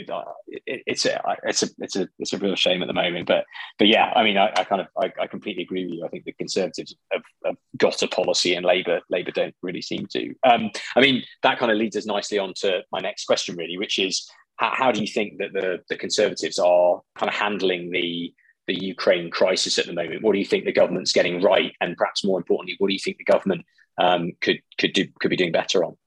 [0.47, 3.27] it, it's a it's a it's a it's a real shame at the moment.
[3.27, 3.43] But
[3.77, 6.05] but yeah, I mean, I, I kind of I, I, completely agree with you.
[6.05, 10.05] I think the Conservatives have, have got a policy, and Labour Labour don't really seem
[10.11, 10.33] to.
[10.49, 13.77] Um, I mean, that kind of leads us nicely on to my next question, really,
[13.77, 17.91] which is how, how do you think that the the Conservatives are kind of handling
[17.91, 18.33] the
[18.67, 20.23] the Ukraine crisis at the moment?
[20.23, 22.99] What do you think the government's getting right, and perhaps more importantly, what do you
[22.99, 23.65] think the government
[23.97, 25.97] um, could could do could be doing better on?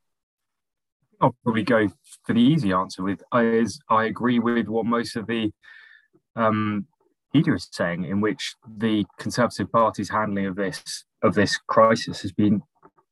[1.21, 1.89] I'll probably go
[2.25, 3.03] for the easy answer.
[3.03, 5.53] With is I agree with what most of the
[6.37, 6.87] um,
[7.35, 12.33] media is saying, in which the Conservative Party's handling of this of this crisis has
[12.33, 12.63] been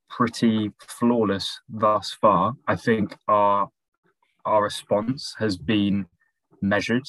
[0.08, 2.54] pretty flawless thus far.
[2.66, 3.68] I think our
[4.44, 6.06] our response has been
[6.62, 7.06] measured,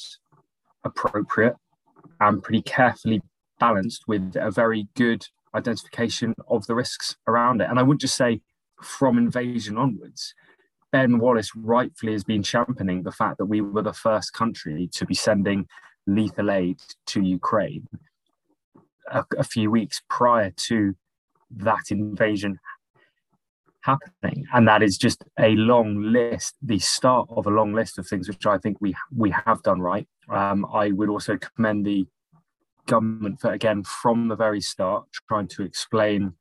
[0.84, 1.56] appropriate,
[2.20, 3.22] and pretty carefully
[3.58, 7.68] balanced with a very good identification of the risks around it.
[7.68, 8.40] And I wouldn't just say
[8.82, 10.34] from invasion onwards.
[10.92, 15.06] Ben Wallace rightfully has been championing the fact that we were the first country to
[15.06, 15.66] be sending
[16.06, 17.86] lethal aid to Ukraine
[19.10, 20.94] a, a few weeks prior to
[21.50, 22.58] that invasion
[23.82, 28.06] happening and that is just a long list the start of a long list of
[28.06, 32.06] things which i think we we have done right um, i would also commend the
[32.86, 36.32] government for again from the very start trying to explain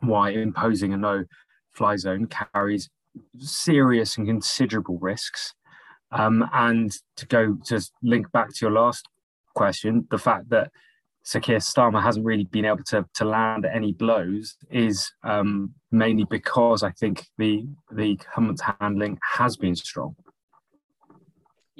[0.00, 1.24] why imposing a no
[1.72, 2.88] fly zone carries
[3.38, 5.54] serious and considerable risks
[6.10, 9.06] um, and to go to link back to your last
[9.54, 10.70] question the fact that
[11.24, 16.24] Sir Keir Starmer hasn't really been able to, to land any blows is um, mainly
[16.28, 20.16] because I think the the government's handling has been strong.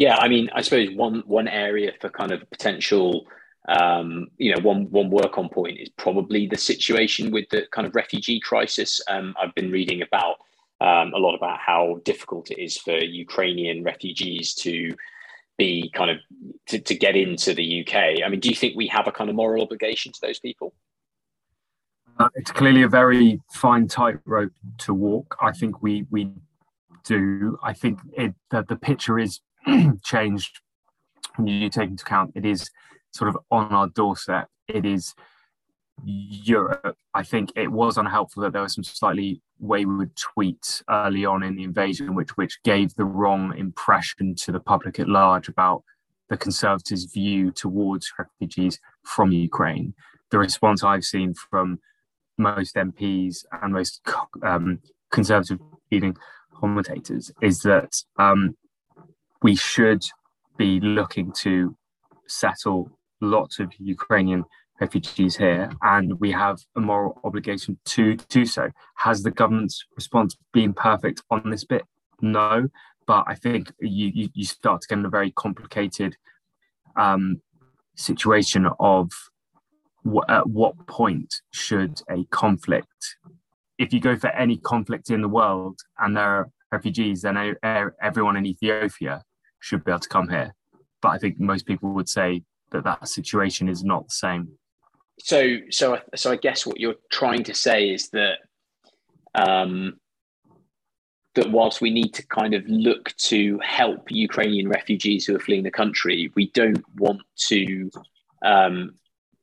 [0.02, 3.24] Yeah, I mean, I suppose one one area for kind of potential,
[3.68, 7.86] um, you know, one one work on point is probably the situation with the kind
[7.86, 9.00] of refugee crisis.
[9.06, 10.38] Um, I've been reading about
[10.80, 14.90] um, a lot about how difficult it is for Ukrainian refugees to
[15.56, 16.16] be kind of
[16.70, 18.24] to, to get into the UK.
[18.24, 20.74] I mean, do you think we have a kind of moral obligation to those people?
[22.18, 25.36] Uh, it's clearly a very fine tightrope to walk.
[25.40, 26.32] I think we we
[27.04, 27.56] do.
[27.62, 29.40] I think it the, the picture is
[30.04, 30.60] changed
[31.36, 32.70] when you take into account it is
[33.12, 34.48] sort of on our doorstep.
[34.68, 35.14] It is
[36.04, 36.96] Europe.
[37.14, 41.56] I think it was unhelpful that there were some slightly wayward tweets early on in
[41.56, 45.84] the invasion, which which gave the wrong impression to the public at large about
[46.28, 49.94] the Conservatives' view towards refugees from Ukraine.
[50.30, 51.78] The response I've seen from
[52.38, 54.00] most MPs and most
[54.42, 55.58] um, conservative
[55.90, 56.16] leading
[56.54, 58.56] commentators is that um,
[59.42, 60.04] we should
[60.56, 61.76] be looking to
[62.26, 62.90] settle
[63.20, 64.44] lots of Ukrainian
[64.80, 68.70] refugees here, and we have a moral obligation to do so.
[68.96, 71.82] Has the government's response been perfect on this bit?
[72.20, 72.68] No,
[73.06, 76.16] but I think you you, start to get in a very complicated
[76.96, 77.40] um,
[77.96, 79.10] situation of
[80.04, 83.16] w- at what point should a conflict,
[83.78, 87.54] if you go for any conflict in the world and there are refugees, then
[88.02, 89.22] everyone in Ethiopia
[89.62, 90.54] should be able to come here.
[91.00, 94.58] But I think most people would say that that situation is not the same
[95.18, 98.38] so so so I guess what you're trying to say is that
[99.34, 99.98] um,
[101.34, 105.62] that whilst we need to kind of look to help Ukrainian refugees who are fleeing
[105.62, 107.90] the country, we don't want to
[108.44, 108.94] um,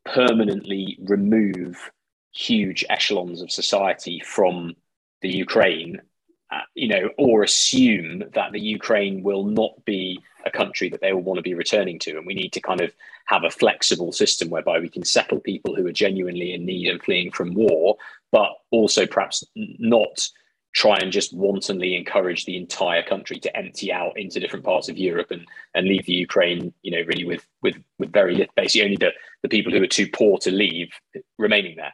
[0.05, 1.89] permanently remove
[2.31, 4.75] huge echelons of society from
[5.21, 5.99] the Ukraine,
[6.51, 11.13] uh, you know, or assume that the Ukraine will not be a country that they
[11.13, 12.17] will want to be returning to.
[12.17, 12.91] And we need to kind of
[13.25, 17.01] have a flexible system whereby we can settle people who are genuinely in need and
[17.01, 17.97] fleeing from war,
[18.31, 20.27] but also perhaps not
[20.73, 24.97] try and just wantonly encourage the entire country to empty out into different parts of
[24.97, 28.85] Europe and, and leave the Ukraine, you know, really with with with very little, basically
[28.85, 29.11] only the,
[29.43, 30.89] the people who are too poor to leave
[31.37, 31.93] remaining there.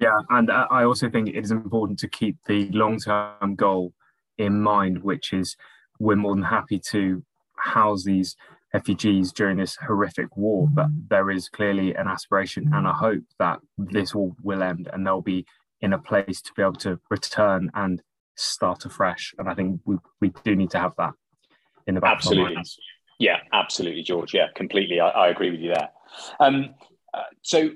[0.00, 3.92] Yeah, and I also think it is important to keep the long term goal
[4.36, 5.56] in mind, which is
[5.98, 7.24] we're more than happy to
[7.56, 8.36] house these
[8.72, 13.58] refugees during this horrific war, but there is clearly an aspiration and a hope that
[13.76, 15.46] this war will end and they'll be
[15.80, 18.02] in a place to be able to return and
[18.36, 19.34] start afresh.
[19.38, 21.12] And I think we, we do need to have that
[21.86, 22.62] in the back absolutely.
[23.18, 24.34] Yeah, absolutely, George.
[24.34, 25.00] Yeah, completely.
[25.00, 25.88] I, I agree with you there.
[26.38, 26.74] Um,
[27.12, 27.70] uh, so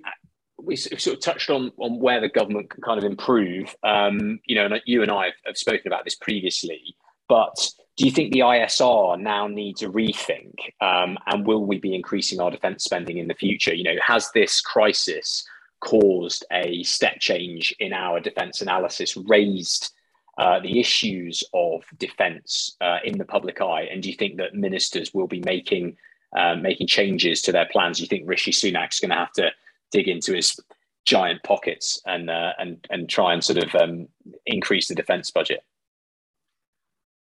[0.65, 3.75] we sort of touched on on where the government can kind of improve.
[3.83, 6.97] Um, you know, and you and I have, have spoken about this previously,
[7.29, 10.55] but do you think the ISR now needs a rethink?
[10.81, 13.75] Um, and will we be increasing our defence spending in the future?
[13.75, 15.45] You know, has this crisis
[15.81, 19.93] caused a step change in our defence analysis, raised
[20.39, 23.89] uh, the issues of defence uh, in the public eye?
[23.91, 25.97] And do you think that ministers will be making
[26.35, 27.99] uh, making changes to their plans?
[27.99, 29.51] Do you think Rishi Sunak's going to have to
[29.93, 30.59] dig into his
[31.05, 34.09] giant pockets and uh, and and try and sort of um,
[34.47, 35.61] increase the defence budget?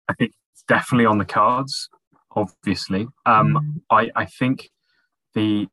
[0.09, 1.89] I think it's definitely on the cards.
[2.35, 3.83] Obviously, um.
[3.91, 4.71] I I think
[5.35, 5.69] the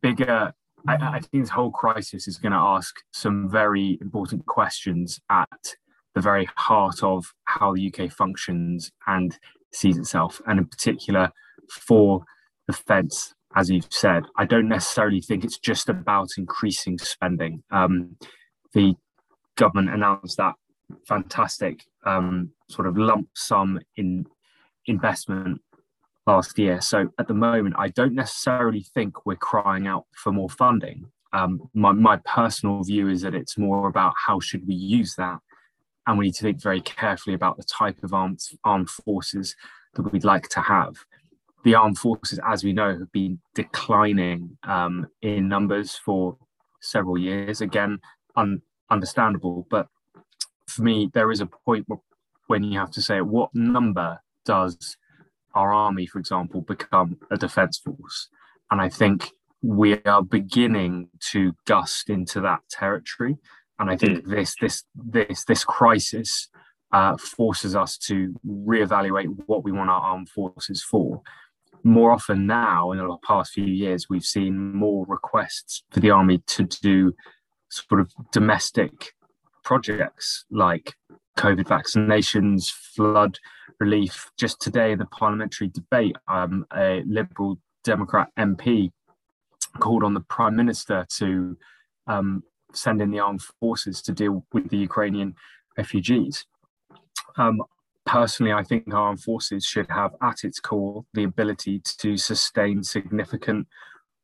[0.00, 0.52] bigger
[0.86, 5.76] I, I, think this whole crisis is going to ask some very important questions at
[6.14, 9.38] the very heart of how the UK functions and
[9.72, 11.30] sees itself, and in particular
[11.70, 12.24] for
[12.66, 13.34] the fence.
[13.54, 17.62] As you've said, I don't necessarily think it's just about increasing spending.
[17.70, 18.16] Um,
[18.72, 18.94] the
[19.56, 20.54] government announced that
[21.06, 24.26] fantastic um, sort of lump sum in
[24.86, 25.60] investment
[26.26, 26.80] last year.
[26.80, 31.06] So at the moment, I don't necessarily think we're crying out for more funding.
[31.32, 35.38] Um, my, my personal view is that it's more about how should we use that,
[36.06, 39.56] and we need to think very carefully about the type of armed, armed forces
[39.94, 40.94] that we'd like to have.
[41.64, 46.36] The armed forces, as we know, have been declining um, in numbers for
[46.80, 47.60] several years.
[47.60, 48.00] Again,
[48.36, 49.86] un- understandable, but
[50.66, 51.86] for me, there is a point
[52.46, 54.96] when you have to say what number does
[55.54, 58.28] our army, for example, become a defense force.
[58.70, 59.30] And I think
[59.62, 63.36] we are beginning to gust into that territory.
[63.78, 64.30] And I think mm.
[64.30, 66.48] this this this this crisis
[66.92, 71.22] uh, forces us to reevaluate what we want our armed forces for.
[71.84, 76.38] More often now, in the past few years, we've seen more requests for the army
[76.46, 77.12] to do
[77.70, 79.14] sort of domestic
[79.64, 80.94] projects like
[81.38, 83.38] COVID vaccinations, flood
[83.80, 84.30] relief.
[84.38, 88.90] Just today, the parliamentary debate, um, a Liberal Democrat MP
[89.78, 91.56] called on the Prime Minister to
[92.06, 92.42] um,
[92.72, 95.34] send in the armed forces to deal with the Ukrainian
[95.76, 96.46] refugees.
[97.36, 97.62] Um,
[98.06, 103.68] personally, I think armed forces should have at its core the ability to sustain significant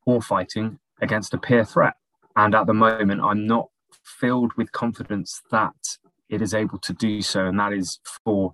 [0.06, 1.94] warfighting against a peer threat.
[2.36, 3.68] And at the moment, I'm not
[4.04, 5.98] filled with confidence that
[6.28, 8.52] it is able to do so, and that is for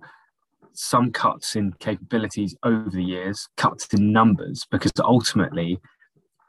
[0.73, 5.79] some cuts in capabilities over the years, cuts in numbers, because ultimately,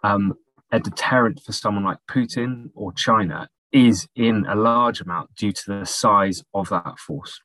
[0.02, 0.34] um,
[0.72, 5.62] a deterrent for someone like Putin or China is in a large amount due to
[5.66, 7.40] the size of that force.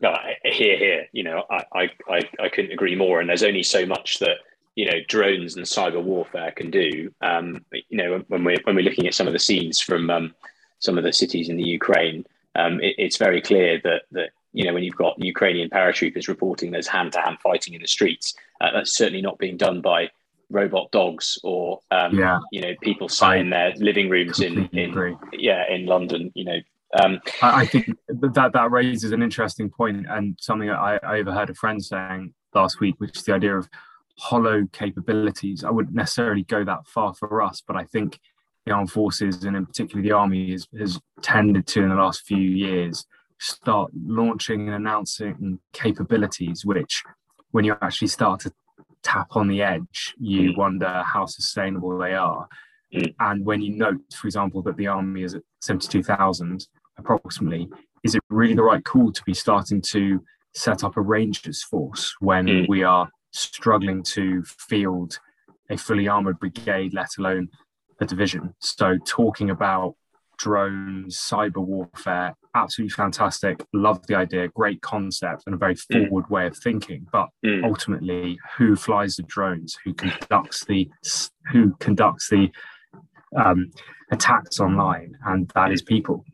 [0.00, 3.20] No, here, here, you know, I, I, I couldn't agree more.
[3.20, 4.38] And there's only so much that
[4.78, 7.12] you know drones and cyber warfare can do.
[7.20, 10.34] Um, you know, when we're when we're looking at some of the scenes from um,
[10.78, 12.24] some of the cities in the Ukraine,
[12.54, 16.70] um, it, it's very clear that that you know when you've got Ukrainian paratroopers reporting
[16.70, 20.10] there's hand to hand fighting in the streets, uh, that's certainly not being done by
[20.48, 22.38] robot dogs or um, yeah.
[22.52, 26.30] you know people sat in their living rooms in, in yeah in London.
[26.36, 26.58] You know,
[27.02, 31.50] um, I, I, think that that raises an interesting point and something I, I overheard
[31.50, 33.68] a friend saying last week, which is the idea of
[34.18, 35.64] hollow capabilities.
[35.64, 38.18] I wouldn't necessarily go that far for us, but I think
[38.68, 42.26] the armed forces and in particular the army has, has tended to in the last
[42.26, 43.06] few years
[43.38, 47.02] start launching and announcing capabilities which
[47.52, 48.52] when you actually start to
[49.02, 50.56] tap on the edge you mm.
[50.58, 52.46] wonder how sustainable they are
[52.94, 53.14] mm.
[53.20, 56.66] and when you note for example that the army is at 72000
[56.98, 57.68] approximately
[58.04, 60.22] is it really the right call to be starting to
[60.54, 62.68] set up a rangers force when mm.
[62.68, 65.18] we are struggling to field
[65.70, 67.48] a fully armored brigade let alone
[68.00, 68.54] a division.
[68.60, 69.94] So talking about
[70.38, 73.64] drones, cyber warfare, absolutely fantastic.
[73.72, 76.08] Love the idea, great concept, and a very mm.
[76.08, 76.30] forward mm.
[76.30, 77.06] way of thinking.
[77.12, 77.64] But mm.
[77.64, 79.76] ultimately, who flies the drones?
[79.84, 80.88] Who conducts the
[81.52, 82.50] who conducts the
[83.36, 83.70] um,
[84.12, 85.14] attacks online?
[85.26, 86.24] And that is people.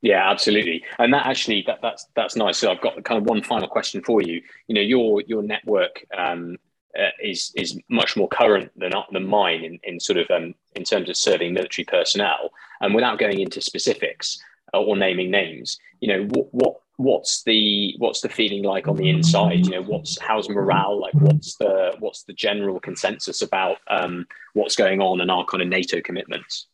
[0.00, 0.30] Yeah.
[0.30, 2.58] Absolutely, and that actually that that's that's nice.
[2.58, 4.40] So I've got kind of one final question for you.
[4.68, 6.56] You know, your your network um,
[6.98, 10.84] uh, is is much more current than than mine in, in sort of um, in
[10.84, 12.50] terms of serving military personnel.
[12.80, 14.38] And without going into specifics
[14.72, 18.96] uh, or naming names, you know what, what what's the what's the feeling like on
[18.96, 19.66] the inside?
[19.66, 21.14] You know, what's how's morale like?
[21.14, 25.68] What's the what's the general consensus about um, what's going on and our kind of
[25.68, 26.66] NATO commitments?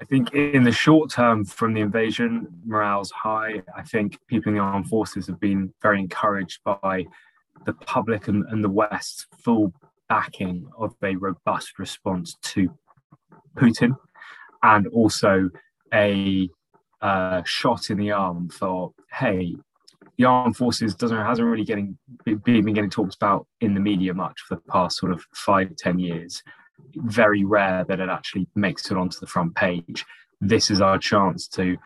[0.00, 3.62] I think in the short term from the invasion, morale's high.
[3.76, 7.06] I think people in the armed forces have been very encouraged by
[7.64, 9.72] the public and, and the West's full
[10.08, 12.68] backing of a robust response to
[13.56, 13.96] Putin
[14.62, 15.48] and also
[15.92, 16.48] a
[17.00, 19.54] uh, shot in the arm for hey
[20.16, 24.40] the armed forces doesn't hasn't really getting been getting talked about in the media much
[24.40, 26.42] for the past sort of five ten years
[26.96, 30.04] very rare that it actually makes it onto the front page
[30.40, 31.76] this is our chance to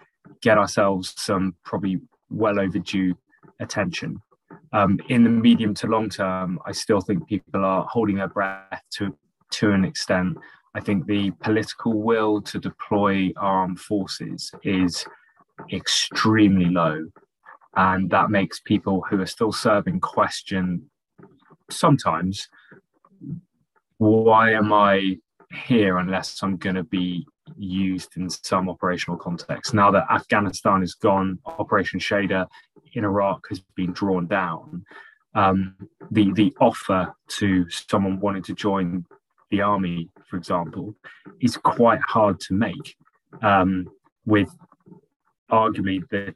[0.42, 2.00] get ourselves some probably
[2.30, 3.14] well overdue
[3.60, 4.20] attention.
[4.72, 8.82] Um, in the medium to long term, I still think people are holding their breath
[8.94, 9.16] to
[9.52, 10.36] to an extent.
[10.74, 15.06] I think the political will to deploy armed forces is
[15.72, 17.06] extremely low,
[17.76, 20.90] and that makes people who are still serving question
[21.70, 22.48] sometimes
[23.98, 25.18] why am I
[25.66, 27.26] here unless I'm going to be
[27.56, 29.74] used in some operational context?
[29.74, 32.46] Now that Afghanistan is gone, Operation Shader
[32.94, 34.84] in Iraq has been drawn down.
[35.34, 35.74] Um,
[36.10, 39.04] the the offer to someone wanting to join
[39.50, 40.94] the army, for example,
[41.40, 42.96] is quite hard to make.
[43.42, 43.88] Um,
[44.24, 44.50] with
[45.50, 46.34] arguably the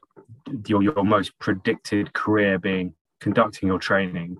[0.67, 4.37] your your most predicted career being conducting your training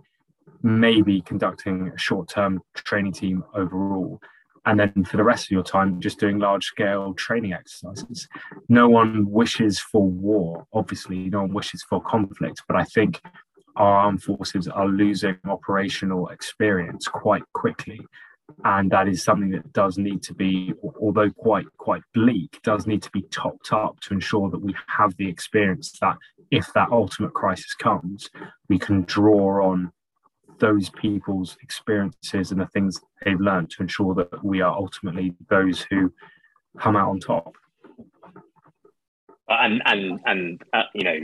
[0.62, 4.20] maybe conducting a short term training team overall.
[4.66, 8.30] And then for the rest of your time, just doing large scale training exercises.
[8.70, 13.20] No one wishes for war, obviously, no one wishes for conflict, but I think
[13.76, 18.00] our armed forces are losing operational experience quite quickly.
[18.64, 23.02] And that is something that does need to be, although quite quite bleak, does need
[23.02, 26.18] to be topped up to ensure that we have the experience that
[26.52, 28.30] if that ultimate crisis comes,
[28.70, 29.92] we can draw on
[30.60, 35.82] those people's experiences and the things they've learned to ensure that we are ultimately those
[35.90, 36.14] who
[36.80, 37.56] come out on top.
[39.50, 41.20] And and and uh, you know,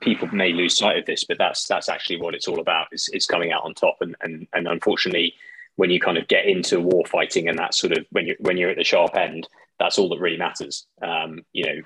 [0.00, 2.88] people may lose sight of this, but that's that's actually what it's all about.
[2.92, 5.34] Is is coming out on top, and and and unfortunately,
[5.76, 8.56] when you kind of get into war fighting and that sort of when you when
[8.56, 9.48] you're at the sharp end,
[9.78, 10.86] that's all that really matters.
[11.02, 11.82] Um, you know,